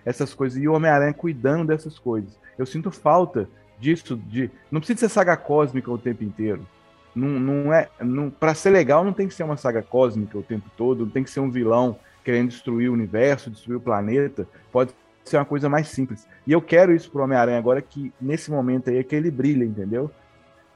[0.06, 2.38] essas coisas, e o Homem-Aranha cuidando dessas coisas.
[2.58, 3.50] Eu sinto falta
[3.80, 4.52] disso, de.
[4.70, 6.68] Não precisa ser saga cósmica o tempo inteiro.
[7.16, 7.90] Não, não é.
[8.00, 11.12] Não, para ser legal, não tem que ser uma saga cósmica o tempo todo, não
[11.12, 14.48] tem que ser um vilão querendo destruir o universo, destruir o planeta.
[14.72, 16.28] Pode ser uma coisa mais simples.
[16.46, 19.64] E eu quero isso pro Homem-Aranha agora, que nesse momento aí é que ele brilha,
[19.64, 20.12] entendeu?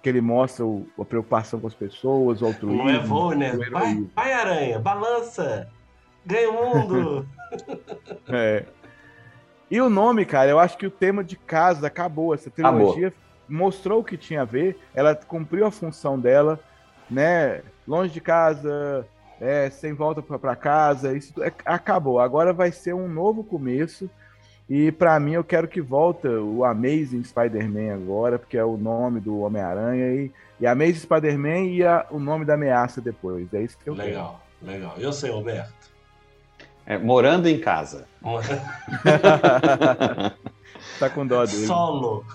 [0.02, 2.84] Que ele mostra o, a preocupação com as pessoas, o altruísmo.
[2.84, 3.56] Não é voo, né?
[3.72, 5.70] Vai, vai, Aranha, balança!
[6.26, 7.28] Ganha o mundo!
[8.30, 8.66] é.
[9.70, 12.34] E o nome, cara, eu acho que o tema de casa acabou.
[12.34, 16.60] Essa trilogia acabou mostrou o que tinha a ver, ela cumpriu a função dela,
[17.10, 17.62] né?
[17.88, 19.06] Longe de casa,
[19.40, 22.20] é, sem volta para casa, isso é, acabou.
[22.20, 24.10] Agora vai ser um novo começo.
[24.70, 29.20] E para mim eu quero que volta o Amazing Spider-Man agora, porque é o nome
[29.20, 33.54] do Homem-Aranha e, e Amazing Spider-Man e a, o nome da ameaça depois.
[33.54, 34.72] É isso que eu legal, quero.
[34.72, 35.06] Legal, legal.
[35.06, 35.92] Eu sei, Roberto.
[36.86, 38.08] É, morando em casa.
[41.00, 41.66] tá com dó dele.
[41.68, 42.26] Solo.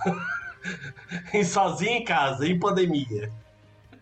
[1.44, 3.30] sozinho em casa, em pandemia.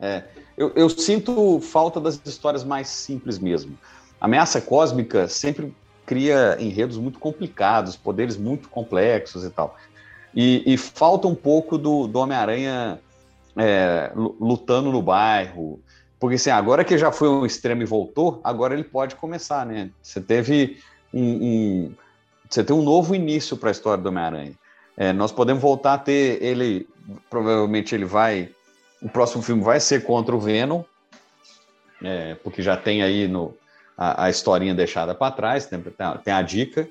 [0.01, 0.25] É,
[0.57, 3.79] eu, eu, sinto falta das histórias mais simples mesmo.
[4.21, 5.75] A ameaça cósmica sempre
[6.05, 9.77] cria enredos muito complicados, poderes muito complexos e tal.
[10.35, 13.01] E, e falta um pouco do, do Homem-Aranha
[13.57, 15.81] é, lutando no bairro.
[16.19, 19.91] Porque assim, agora que já foi um extremo e voltou, agora ele pode começar, né?
[20.03, 20.79] Você teve
[21.13, 21.95] um, um
[22.49, 24.53] você tem um novo início para a história do Homem-Aranha.
[24.97, 26.89] É, nós podemos voltar a ter ele,
[27.29, 28.51] provavelmente ele vai,
[29.03, 30.83] o próximo filme vai ser contra o Venom,
[32.03, 33.55] é, porque já tem aí no,
[33.97, 35.83] a, a historinha deixada para trás, tem,
[36.25, 36.89] tem, a dica.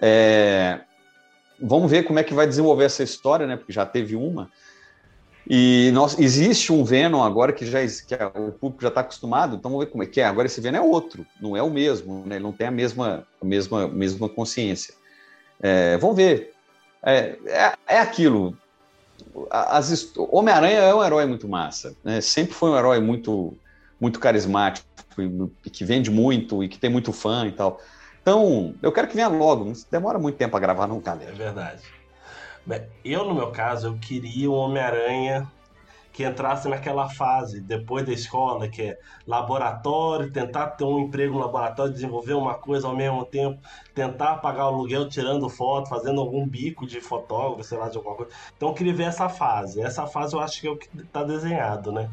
[0.00, 0.80] É,
[1.60, 3.56] vamos ver como é que vai desenvolver essa história, né?
[3.56, 4.50] Porque já teve uma.
[5.48, 9.70] E nós, existe um Venom agora que já que o público já está acostumado, então
[9.70, 10.24] vamos ver como é que é.
[10.24, 12.36] Agora esse Venom é outro, não é o mesmo, né?
[12.36, 14.94] Ele não tem a mesma, a mesma, mesma consciência.
[15.60, 16.55] É, vamos ver.
[17.06, 18.56] É, é, é aquilo.
[20.30, 21.94] Homem-Aranha é um herói muito massa.
[22.02, 22.20] Né?
[22.20, 23.56] Sempre foi um herói muito,
[24.00, 24.86] muito carismático,
[25.64, 27.80] e que vende muito e que tem muito fã e tal.
[28.20, 29.72] Então, eu quero que venha logo.
[29.88, 31.30] Demora muito tempo a gravar, não, galera.
[31.30, 31.82] É verdade.
[33.04, 35.48] Eu, no meu caso, eu queria um Homem-Aranha
[36.16, 41.40] que entrasse naquela fase depois da escola, que é laboratório, tentar ter um emprego no
[41.40, 43.60] laboratório, desenvolver uma coisa ao mesmo tempo,
[43.94, 48.16] tentar pagar o aluguel tirando foto, fazendo algum bico de fotógrafo, sei lá, de alguma
[48.16, 48.32] coisa.
[48.56, 49.82] Então eu queria ver essa fase.
[49.82, 52.08] Essa fase eu acho que é o que está desenhado, né?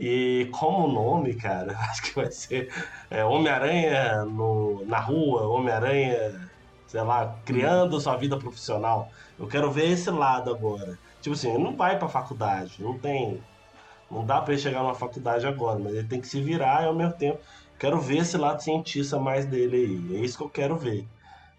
[0.00, 2.72] E como nome, cara, acho que vai ser
[3.10, 4.24] é, Homem-Aranha
[4.86, 6.40] na rua, Homem-Aranha,
[6.86, 9.10] sei lá, criando sua vida profissional.
[9.38, 10.98] Eu quero ver esse lado agora.
[11.22, 13.40] Tipo assim, ele não vai pra faculdade, não tem.
[14.10, 16.86] Não dá para ele chegar numa faculdade agora, mas ele tem que se virar e
[16.86, 17.38] ao mesmo tempo.
[17.78, 20.16] Quero ver esse lado cientista mais dele aí.
[20.16, 21.06] É isso que eu quero ver.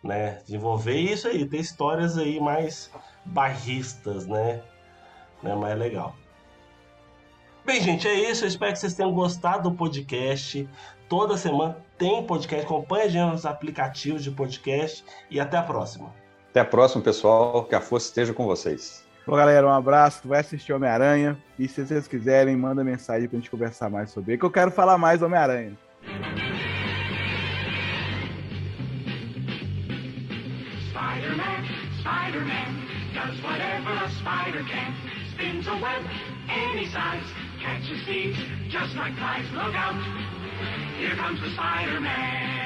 [0.04, 0.42] Né?
[0.46, 2.92] Desenvolver isso aí, ter histórias aí mais
[3.26, 4.62] barristas, né?
[5.42, 5.56] né?
[5.56, 6.14] Mais legal.
[7.66, 8.44] Bem, gente, é isso.
[8.44, 10.68] Eu espero que vocês tenham gostado do podcast.
[11.08, 12.66] Toda semana tem podcast.
[12.66, 15.04] Acompanhe a gente nos aplicativos de podcast.
[15.32, 16.14] E até a próxima.
[16.50, 17.64] Até a próxima, pessoal.
[17.64, 19.06] Que a força esteja com vocês.
[19.26, 20.28] Bom, galera, um abraço.
[20.28, 21.38] Vai assistir Homem-Aranha.
[21.58, 24.70] E se vocês quiserem, manda mensagem pra gente conversar mais sobre ele, que eu quero
[24.70, 25.78] falar mais Homem-Aranha.
[30.90, 31.64] Spider-Man,
[32.00, 32.84] Spider-Man,
[33.44, 34.94] whatever a spider can.
[35.32, 36.06] Spins a web
[36.50, 37.26] any size,
[38.70, 39.14] just like
[41.00, 42.64] here comes the Spider-Man.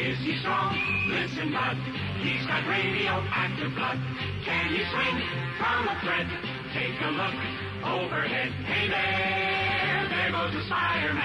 [0.00, 0.76] Is he strong?
[1.08, 2.03] Listen, bud.
[2.24, 4.00] He's got radioactive blood.
[4.48, 5.20] Can he swing
[5.60, 6.24] from a thread?
[6.72, 7.36] Take a look
[7.84, 8.48] overhead.
[8.64, 11.20] Hey there, there goes the Spider-Man.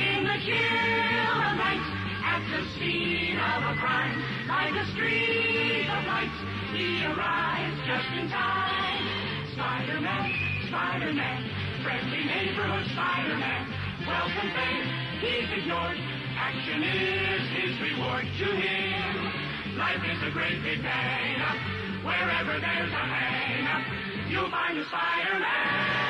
[0.00, 1.84] In the chill of night,
[2.24, 4.16] at the scene of a crime,
[4.48, 6.32] like a streak of light,
[6.72, 9.04] he arrives just in time.
[9.52, 10.24] Spider-Man,
[10.72, 11.40] Spider-Man,
[11.84, 13.76] friendly neighborhood Spider-Man.
[14.08, 14.88] Welcome fame,
[15.20, 16.17] he's ignored.
[16.40, 19.76] Action is his reward to him.
[19.76, 22.04] Life is a great big hang.
[22.04, 26.07] Wherever there's a hang you'll find a Spider-Man.